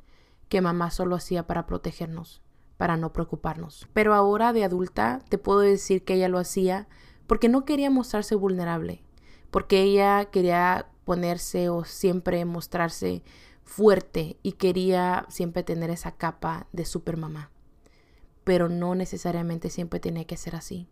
que 0.48 0.62
mamá 0.62 0.92
solo 0.92 1.16
hacía 1.16 1.48
para 1.48 1.66
protegernos 1.66 2.44
para 2.82 2.98
no 2.98 3.14
preocuparnos. 3.14 3.88
Pero 3.94 4.16
ahora 4.16 4.54
de 4.54 4.64
adulta 4.64 5.22
te 5.30 5.38
puedo 5.38 5.60
decir 5.60 6.04
que 6.04 6.16
ella 6.16 6.30
lo 6.30 6.40
hacía 6.40 6.88
porque 7.28 7.48
no 7.48 7.64
quería 7.64 7.92
mostrarse 7.92 8.34
vulnerable, 8.34 9.04
porque 9.52 9.84
ella 9.84 10.32
quería 10.32 10.88
ponerse 11.06 11.70
o 11.70 11.84
siempre 11.84 12.44
mostrarse 12.44 13.22
fuerte 13.64 14.40
y 14.42 14.54
quería 14.54 15.28
siempre 15.30 15.62
tener 15.62 15.92
esa 15.92 16.14
capa 16.14 16.66
de 16.72 16.86
supermamá. 16.86 17.52
Pero 18.44 18.68
no 18.68 18.96
necesariamente 18.96 19.70
siempre 19.70 20.00
tenía 20.00 20.26
que 20.26 20.36
ser 20.36 20.56
así. 20.56 20.90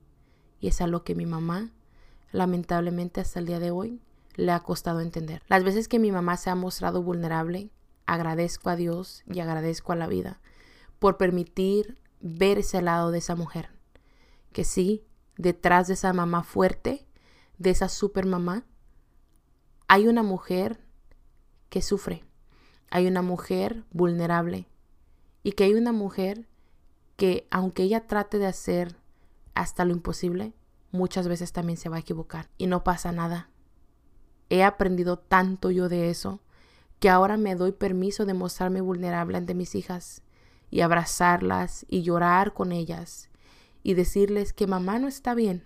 Y 0.59 0.67
es 0.67 0.81
algo 0.81 1.03
que 1.03 1.15
mi 1.15 1.25
mamá, 1.25 1.71
lamentablemente 2.31 3.19
hasta 3.19 3.39
el 3.39 3.47
día 3.47 3.57
de 3.57 3.71
hoy, 3.71 3.99
le 4.35 4.51
ha 4.51 4.59
costado 4.59 4.99
entender. 4.99 5.41
Las 5.47 5.63
veces 5.63 5.87
que 5.87 5.97
mi 5.97 6.11
mamá 6.11 6.37
se 6.37 6.51
ha 6.51 6.55
mostrado 6.55 7.01
vulnerable, 7.01 7.71
agradezco 8.05 8.69
a 8.69 8.75
Dios 8.75 9.23
y 9.25 9.39
agradezco 9.39 9.91
a 9.91 9.95
la 9.95 10.05
vida 10.05 10.39
por 10.99 11.17
permitir 11.17 11.97
ver 12.19 12.59
ese 12.59 12.81
lado 12.81 13.11
de 13.11 13.19
esa 13.19 13.35
mujer. 13.35 13.69
Que 14.51 14.63
sí, 14.63 15.05
detrás 15.37 15.87
de 15.87 15.93
esa 15.93 16.13
mamá 16.13 16.43
fuerte, 16.43 17.07
de 17.57 17.69
esa 17.71 17.89
super 17.89 18.25
mamá, 18.25 18.65
hay 19.87 20.07
una 20.07 20.23
mujer 20.23 20.79
que 21.69 21.81
sufre, 21.81 22.23
hay 22.89 23.07
una 23.07 23.21
mujer 23.21 23.85
vulnerable 23.91 24.67
y 25.43 25.53
que 25.53 25.63
hay 25.63 25.73
una 25.73 25.91
mujer 25.91 26.47
que 27.15 27.47
aunque 27.51 27.83
ella 27.83 28.07
trate 28.07 28.37
de 28.37 28.47
hacer 28.47 28.97
hasta 29.53 29.85
lo 29.85 29.93
imposible, 29.93 30.53
muchas 30.91 31.27
veces 31.27 31.51
también 31.51 31.77
se 31.77 31.89
va 31.89 31.97
a 31.97 32.01
equivocar 32.01 32.49
y 32.57 32.67
no 32.67 32.83
pasa 32.83 33.11
nada. 33.11 33.49
He 34.49 34.63
aprendido 34.63 35.19
tanto 35.19 35.69
yo 35.69 35.89
de 35.89 36.09
eso 36.09 36.41
que 36.99 37.09
ahora 37.09 37.37
me 37.37 37.55
doy 37.55 37.71
permiso 37.71 38.25
de 38.25 38.33
mostrarme 38.33 38.81
vulnerable 38.81 39.37
ante 39.37 39.53
mis 39.53 39.75
hijas 39.75 40.23
y 40.69 40.81
abrazarlas 40.81 41.85
y 41.89 42.03
llorar 42.03 42.53
con 42.53 42.71
ellas 42.71 43.29
y 43.83 43.93
decirles 43.93 44.53
que 44.53 44.67
mamá 44.67 44.99
no 44.99 45.07
está 45.07 45.33
bien 45.33 45.65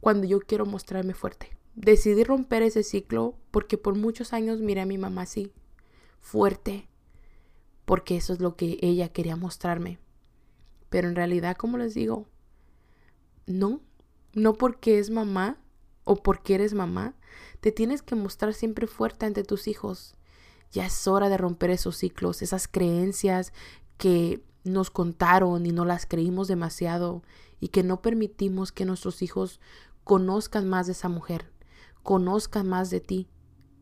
cuando 0.00 0.26
yo 0.26 0.40
quiero 0.40 0.66
mostrarme 0.66 1.14
fuerte. 1.14 1.56
Decidí 1.74 2.24
romper 2.24 2.62
ese 2.62 2.82
ciclo 2.82 3.36
porque 3.50 3.76
por 3.76 3.96
muchos 3.96 4.32
años 4.32 4.60
miré 4.60 4.80
a 4.80 4.86
mi 4.86 4.98
mamá 4.98 5.22
así, 5.22 5.52
fuerte, 6.20 6.88
porque 7.84 8.16
eso 8.16 8.32
es 8.32 8.40
lo 8.40 8.56
que 8.56 8.78
ella 8.82 9.10
quería 9.10 9.36
mostrarme. 9.36 9.98
Pero 10.88 11.08
en 11.08 11.16
realidad, 11.16 11.56
como 11.56 11.76
les 11.76 11.94
digo, 11.94 12.26
no, 13.46 13.80
no 14.32 14.54
porque 14.54 14.98
es 14.98 15.10
mamá 15.10 15.58
o 16.04 16.16
porque 16.16 16.54
eres 16.54 16.72
mamá, 16.72 17.14
te 17.60 17.72
tienes 17.72 18.02
que 18.02 18.14
mostrar 18.14 18.54
siempre 18.54 18.86
fuerte 18.86 19.26
ante 19.26 19.42
tus 19.42 19.68
hijos. 19.68 20.14
Ya 20.72 20.86
es 20.86 21.06
hora 21.06 21.28
de 21.28 21.36
romper 21.36 21.70
esos 21.70 21.96
ciclos, 21.96 22.42
esas 22.42 22.68
creencias 22.68 23.52
que 23.96 24.44
nos 24.64 24.90
contaron 24.90 25.64
y 25.64 25.72
no 25.72 25.84
las 25.84 26.06
creímos 26.06 26.48
demasiado 26.48 27.22
y 27.60 27.68
que 27.68 27.82
no 27.82 28.02
permitimos 28.02 28.72
que 28.72 28.84
nuestros 28.84 29.22
hijos 29.22 29.60
conozcan 30.04 30.68
más 30.68 30.86
de 30.86 30.92
esa 30.92 31.08
mujer, 31.08 31.50
conozcan 32.02 32.68
más 32.68 32.90
de 32.90 33.00
ti, 33.00 33.28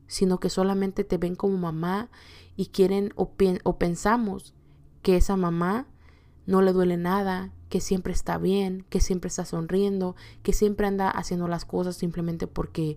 sino 0.07 0.39
que 0.39 0.51
solamente 0.51 1.05
te 1.05 1.19
ven 1.19 1.35
como 1.35 1.57
mamá 1.57 2.11
y 2.57 2.67
quieren 2.67 3.13
o, 3.17 3.33
o 3.65 3.79
pensamos 3.79 4.55
que 5.03 5.17
esa 5.17 5.37
mamá 5.37 5.87
no 6.47 6.63
le 6.63 6.73
duele 6.73 6.97
nada, 6.97 7.53
que 7.75 7.81
siempre 7.81 8.13
está 8.13 8.39
bien, 8.39 8.87
que 8.89 9.01
siempre 9.01 9.27
está 9.27 9.45
sonriendo, 9.45 10.15
que 10.45 10.53
siempre 10.53 10.87
anda 10.87 11.11
haciendo 11.11 11.49
las 11.49 11.65
cosas 11.65 11.97
simplemente 11.97 12.47
porque 12.47 12.97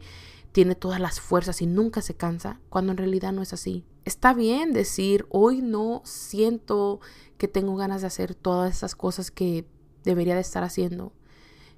tiene 0.52 0.76
todas 0.76 1.00
las 1.00 1.20
fuerzas 1.20 1.63
y 1.63 1.66
nunca 1.66 2.04
se 2.04 2.13
cansa, 2.13 2.60
cuando 2.70 2.92
en 2.92 3.00
realidad 3.00 3.34
no 3.34 3.42
es 3.42 3.54
así. 3.54 3.84
Está 4.06 4.36
bien 4.36 4.74
decir, 4.74 5.26
hoy 5.32 5.63
no 5.63 6.04
siento 6.06 7.00
que 7.40 7.48
tengo 7.48 7.76
ganas 7.76 8.02
de 8.02 8.08
hacer 8.08 8.36
todas 8.36 8.72
esas 8.72 8.94
cosas 8.94 9.32
que 9.32 9.66
debería 10.04 10.36
de 10.36 10.42
estar 10.42 10.63
haciendo. 10.63 11.12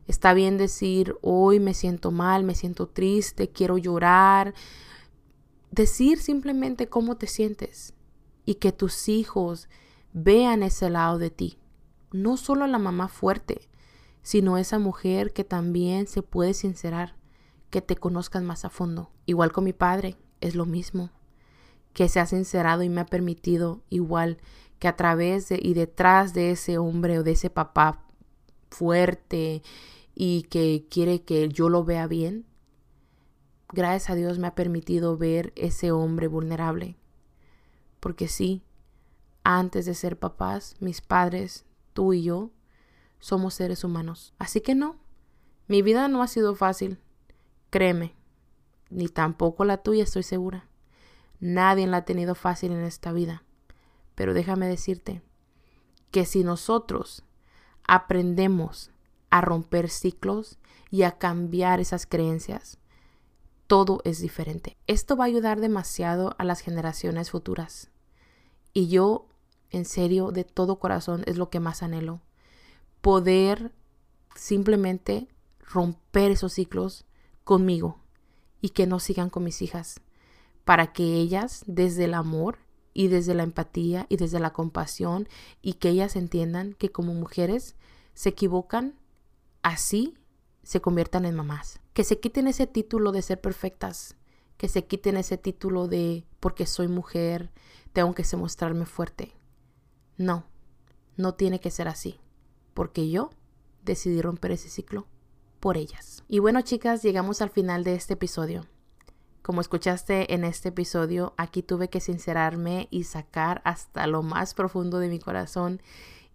Está 0.05 0.33
bien 0.33 0.57
decir, 0.57 1.15
hoy 1.21 1.61
me 1.61 1.73
siento 1.73 2.11
mal, 2.11 2.43
me 2.43 2.53
siento 2.53 2.89
triste, 2.89 3.47
quiero 3.47 3.77
llorar. 3.77 4.53
Decir 5.71 6.19
simplemente 6.19 6.89
cómo 6.89 7.15
te 7.15 7.27
sientes 7.27 7.93
y 8.43 8.55
que 8.55 8.73
tus 8.73 9.07
hijos 9.07 9.69
vean 10.11 10.63
ese 10.63 10.89
lado 10.89 11.17
de 11.17 11.29
ti. 11.29 11.58
No 12.11 12.37
solo 12.37 12.67
la 12.67 12.79
mamá 12.79 13.07
fuerte, 13.07 13.69
sino 14.21 14.57
esa 14.57 14.79
mujer 14.79 15.33
que 15.33 15.43
también 15.43 16.07
se 16.07 16.21
puede 16.21 16.53
sincerar, 16.53 17.15
que 17.69 17.81
te 17.81 17.95
conozcan 17.95 18.45
más 18.45 18.65
a 18.65 18.69
fondo. 18.69 19.11
Igual 19.25 19.51
con 19.51 19.63
mi 19.63 19.73
padre, 19.73 20.17
es 20.41 20.55
lo 20.55 20.65
mismo, 20.65 21.11
que 21.93 22.09
se 22.09 22.19
ha 22.19 22.25
sincerado 22.25 22.83
y 22.83 22.89
me 22.89 23.01
ha 23.01 23.05
permitido 23.05 23.81
igual 23.89 24.37
que 24.79 24.87
a 24.87 24.95
través 24.95 25.49
de 25.49 25.59
y 25.61 25.73
detrás 25.73 26.33
de 26.33 26.51
ese 26.51 26.77
hombre 26.77 27.19
o 27.19 27.23
de 27.23 27.31
ese 27.31 27.49
papá 27.49 28.05
fuerte 28.69 29.61
y 30.15 30.43
que 30.43 30.87
quiere 30.89 31.23
que 31.23 31.49
yo 31.49 31.69
lo 31.69 31.83
vea 31.83 32.07
bien, 32.07 32.45
gracias 33.71 34.09
a 34.09 34.15
Dios 34.15 34.39
me 34.39 34.47
ha 34.47 34.55
permitido 34.55 35.17
ver 35.17 35.53
ese 35.55 35.91
hombre 35.91 36.27
vulnerable. 36.27 36.97
Porque 37.99 38.27
sí, 38.27 38.63
antes 39.43 39.85
de 39.85 39.93
ser 39.93 40.17
papás, 40.17 40.75
mis 40.79 41.01
padres, 41.01 41.65
tú 41.93 42.13
y 42.13 42.23
yo, 42.23 42.51
somos 43.19 43.53
seres 43.53 43.83
humanos. 43.83 44.33
Así 44.39 44.61
que 44.61 44.75
no, 44.75 44.97
mi 45.67 45.81
vida 45.81 46.07
no 46.07 46.23
ha 46.23 46.27
sido 46.27 46.55
fácil, 46.55 46.99
créeme, 47.69 48.15
ni 48.89 49.07
tampoco 49.07 49.65
la 49.65 49.77
tuya 49.77 50.03
estoy 50.03 50.23
segura. 50.23 50.67
Nadie 51.39 51.87
la 51.87 51.97
ha 51.97 52.05
tenido 52.05 52.35
fácil 52.35 52.71
en 52.71 52.83
esta 52.83 53.11
vida. 53.11 53.43
Pero 54.15 54.33
déjame 54.33 54.67
decirte 54.67 55.21
que 56.11 56.25
si 56.25 56.43
nosotros 56.43 57.23
aprendemos 57.87 58.91
a 59.29 59.41
romper 59.41 59.89
ciclos 59.89 60.57
y 60.91 61.03
a 61.03 61.17
cambiar 61.17 61.79
esas 61.79 62.05
creencias, 62.05 62.79
todo 63.67 64.01
es 64.03 64.19
diferente. 64.19 64.75
Esto 64.87 65.15
va 65.15 65.25
a 65.25 65.27
ayudar 65.27 65.61
demasiado 65.61 66.35
a 66.37 66.43
las 66.43 66.59
generaciones 66.59 67.31
futuras. 67.31 67.91
Y 68.73 68.89
yo, 68.89 69.28
en 69.71 69.85
serio, 69.85 70.31
de 70.31 70.43
todo 70.43 70.79
corazón, 70.79 71.23
es 71.27 71.37
lo 71.37 71.49
que 71.49 71.59
más 71.59 71.83
anhelo. 71.83 72.21
Poder 73.01 73.71
simplemente 74.35 75.27
romper 75.61 76.31
esos 76.31 76.53
ciclos 76.53 77.05
conmigo 77.43 77.99
y 78.61 78.69
que 78.69 78.87
no 78.87 78.99
sigan 78.99 79.29
con 79.29 79.43
mis 79.43 79.61
hijas, 79.61 80.01
para 80.65 80.91
que 80.91 81.03
ellas, 81.03 81.63
desde 81.67 82.05
el 82.05 82.13
amor 82.13 82.59
y 82.93 83.07
desde 83.07 83.33
la 83.33 83.43
empatía 83.43 84.05
y 84.09 84.17
desde 84.17 84.39
la 84.39 84.53
compasión, 84.53 85.27
y 85.61 85.73
que 85.73 85.89
ellas 85.89 86.15
entiendan 86.15 86.73
que 86.73 86.91
como 86.91 87.13
mujeres 87.13 87.75
se 88.13 88.29
equivocan 88.29 88.95
así 89.61 90.15
se 90.63 90.81
conviertan 90.81 91.25
en 91.25 91.35
mamás. 91.35 91.79
Que 91.93 92.03
se 92.03 92.19
quiten 92.19 92.47
ese 92.47 92.67
título 92.67 93.11
de 93.11 93.21
ser 93.21 93.41
perfectas, 93.41 94.15
que 94.57 94.67
se 94.67 94.85
quiten 94.85 95.17
ese 95.17 95.37
título 95.37 95.87
de 95.87 96.25
porque 96.39 96.65
soy 96.65 96.87
mujer, 96.87 97.51
tengo 97.93 98.13
que 98.13 98.23
mostrarme 98.37 98.85
fuerte. 98.85 99.33
No, 100.19 100.43
no 101.15 101.33
tiene 101.33 101.61
que 101.61 101.71
ser 101.71 101.87
así, 101.87 102.19
porque 102.73 103.09
yo 103.09 103.29
decidí 103.85 104.21
romper 104.21 104.51
ese 104.51 104.67
ciclo 104.67 105.07
por 105.61 105.77
ellas. 105.77 106.25
Y 106.27 106.39
bueno, 106.39 106.61
chicas, 106.61 107.01
llegamos 107.03 107.41
al 107.41 107.51
final 107.51 107.85
de 107.85 107.95
este 107.95 108.15
episodio. 108.15 108.65
Como 109.41 109.61
escuchaste 109.61 110.33
en 110.33 110.43
este 110.43 110.69
episodio, 110.69 111.33
aquí 111.37 111.63
tuve 111.63 111.89
que 111.89 112.01
sincerarme 112.01 112.89
y 112.91 113.05
sacar 113.05 113.61
hasta 113.63 114.07
lo 114.07 114.21
más 114.21 114.53
profundo 114.53 114.99
de 114.99 115.07
mi 115.07 115.19
corazón 115.19 115.81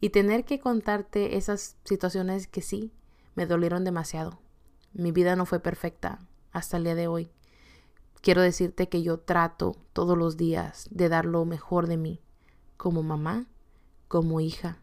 y 0.01 0.09
tener 0.09 0.47
que 0.47 0.61
contarte 0.61 1.37
esas 1.37 1.77
situaciones 1.85 2.47
que 2.47 2.63
sí, 2.63 2.91
me 3.35 3.45
dolieron 3.45 3.85
demasiado. 3.85 4.41
Mi 4.95 5.13
vida 5.13 5.37
no 5.37 5.45
fue 5.45 5.61
perfecta 5.61 6.21
hasta 6.53 6.79
el 6.79 6.85
día 6.85 6.95
de 6.95 7.07
hoy. 7.07 7.31
Quiero 8.23 8.41
decirte 8.41 8.89
que 8.89 9.03
yo 9.03 9.19
trato 9.19 9.77
todos 9.93 10.17
los 10.17 10.39
días 10.39 10.89
de 10.91 11.11
dar 11.11 11.27
lo 11.27 11.45
mejor 11.45 11.87
de 11.87 11.99
mí, 11.99 12.23
como 12.79 13.03
mamá, 13.03 13.47
como 14.15 14.39
hija, 14.39 14.79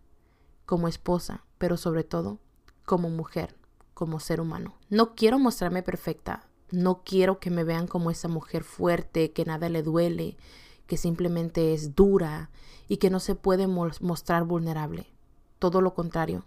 como 0.66 0.90
esposa, 0.90 1.46
pero 1.58 1.78
sobre 1.78 2.04
todo 2.04 2.40
como 2.86 3.10
mujer, 3.10 3.56
como 3.94 4.20
ser 4.20 4.42
humano. 4.42 4.76
No 4.90 5.16
quiero 5.16 5.40
mostrarme 5.40 5.84
perfecta, 5.84 6.50
no 6.70 7.04
quiero 7.06 7.40
que 7.40 7.50
me 7.50 7.64
vean 7.64 7.88
como 7.88 8.12
esa 8.12 8.28
mujer 8.28 8.66
fuerte, 8.66 9.32
que 9.32 9.46
nada 9.46 9.70
le 9.70 9.84
duele, 9.84 10.36
que 10.86 10.98
simplemente 10.98 11.74
es 11.74 11.96
dura 11.96 12.50
y 12.90 12.98
que 12.98 13.10
no 13.10 13.22
se 13.22 13.36
puede 13.36 13.68
mostrar 13.68 14.44
vulnerable. 14.44 15.08
Todo 15.60 15.80
lo 15.80 15.94
contrario, 15.94 16.44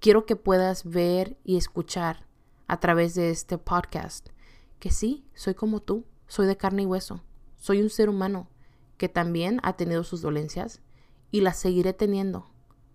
quiero 0.00 0.26
que 0.26 0.34
puedas 0.34 0.82
ver 0.82 1.38
y 1.44 1.58
escuchar 1.58 2.26
a 2.66 2.80
través 2.80 3.14
de 3.14 3.30
este 3.30 3.56
podcast 3.56 4.30
que 4.80 4.90
sí, 4.90 5.24
soy 5.34 5.54
como 5.54 5.78
tú, 5.78 6.06
soy 6.26 6.48
de 6.48 6.56
carne 6.56 6.82
y 6.82 6.86
hueso, 6.86 7.22
soy 7.54 7.80
un 7.80 7.88
ser 7.88 8.08
humano 8.08 8.48
que 8.96 9.08
también 9.08 9.60
ha 9.62 9.76
tenido 9.76 10.02
sus 10.02 10.22
dolencias 10.22 10.82
y 11.30 11.40
las 11.40 11.58
seguiré 11.58 11.92
teniendo 11.92 12.50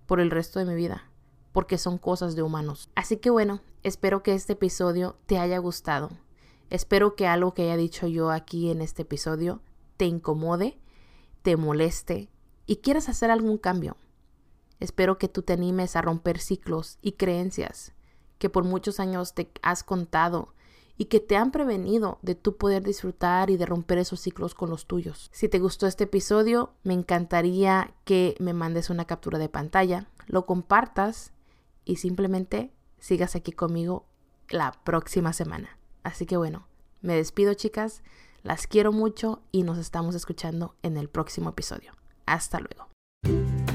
por 0.05 0.19
el 0.19 0.31
resto 0.31 0.59
de 0.59 0.65
mi 0.65 0.75
vida, 0.75 1.09
porque 1.51 1.77
son 1.77 1.97
cosas 1.97 2.35
de 2.35 2.43
humanos. 2.43 2.89
Así 2.95 3.17
que 3.17 3.29
bueno, 3.29 3.61
espero 3.83 4.23
que 4.23 4.33
este 4.33 4.53
episodio 4.53 5.17
te 5.25 5.37
haya 5.37 5.57
gustado. 5.57 6.09
Espero 6.69 7.15
que 7.15 7.27
algo 7.27 7.53
que 7.53 7.63
haya 7.63 7.77
dicho 7.77 8.07
yo 8.07 8.31
aquí 8.31 8.71
en 8.71 8.81
este 8.81 9.03
episodio 9.03 9.61
te 9.97 10.05
incomode, 10.05 10.79
te 11.41 11.57
moleste 11.57 12.29
y 12.65 12.77
quieras 12.77 13.09
hacer 13.09 13.31
algún 13.31 13.57
cambio. 13.57 13.97
Espero 14.79 15.17
que 15.17 15.29
tú 15.29 15.41
te 15.41 15.53
animes 15.53 15.95
a 15.95 16.01
romper 16.01 16.39
ciclos 16.39 16.97
y 17.01 17.13
creencias 17.13 17.95
que 18.37 18.49
por 18.49 18.63
muchos 18.63 18.99
años 18.99 19.33
te 19.33 19.51
has 19.61 19.83
contado 19.83 20.53
y 20.97 21.05
que 21.05 21.19
te 21.19 21.35
han 21.35 21.51
prevenido 21.51 22.19
de 22.21 22.35
tu 22.35 22.57
poder 22.57 22.83
disfrutar 22.83 23.49
y 23.49 23.57
de 23.57 23.65
romper 23.65 23.97
esos 23.97 24.19
ciclos 24.19 24.53
con 24.53 24.69
los 24.69 24.85
tuyos. 24.85 25.29
Si 25.33 25.49
te 25.49 25.59
gustó 25.59 25.87
este 25.87 26.05
episodio, 26.05 26.73
me 26.83 26.93
encantaría 26.93 27.93
que 28.05 28.35
me 28.39 28.53
mandes 28.53 28.89
una 28.89 29.05
captura 29.05 29.37
de 29.37 29.49
pantalla, 29.49 30.09
lo 30.27 30.45
compartas 30.45 31.33
y 31.83 31.97
simplemente 31.97 32.71
sigas 32.99 33.35
aquí 33.35 33.51
conmigo 33.51 34.05
la 34.49 34.71
próxima 34.83 35.33
semana. 35.33 35.77
Así 36.03 36.25
que 36.25 36.37
bueno, 36.37 36.67
me 37.01 37.15
despido 37.15 37.53
chicas, 37.53 38.03
las 38.43 38.67
quiero 38.67 38.91
mucho 38.91 39.41
y 39.51 39.63
nos 39.63 39.77
estamos 39.77 40.15
escuchando 40.15 40.75
en 40.83 40.97
el 40.97 41.09
próximo 41.09 41.49
episodio. 41.49 41.91
Hasta 42.25 42.59
luego. 42.59 43.74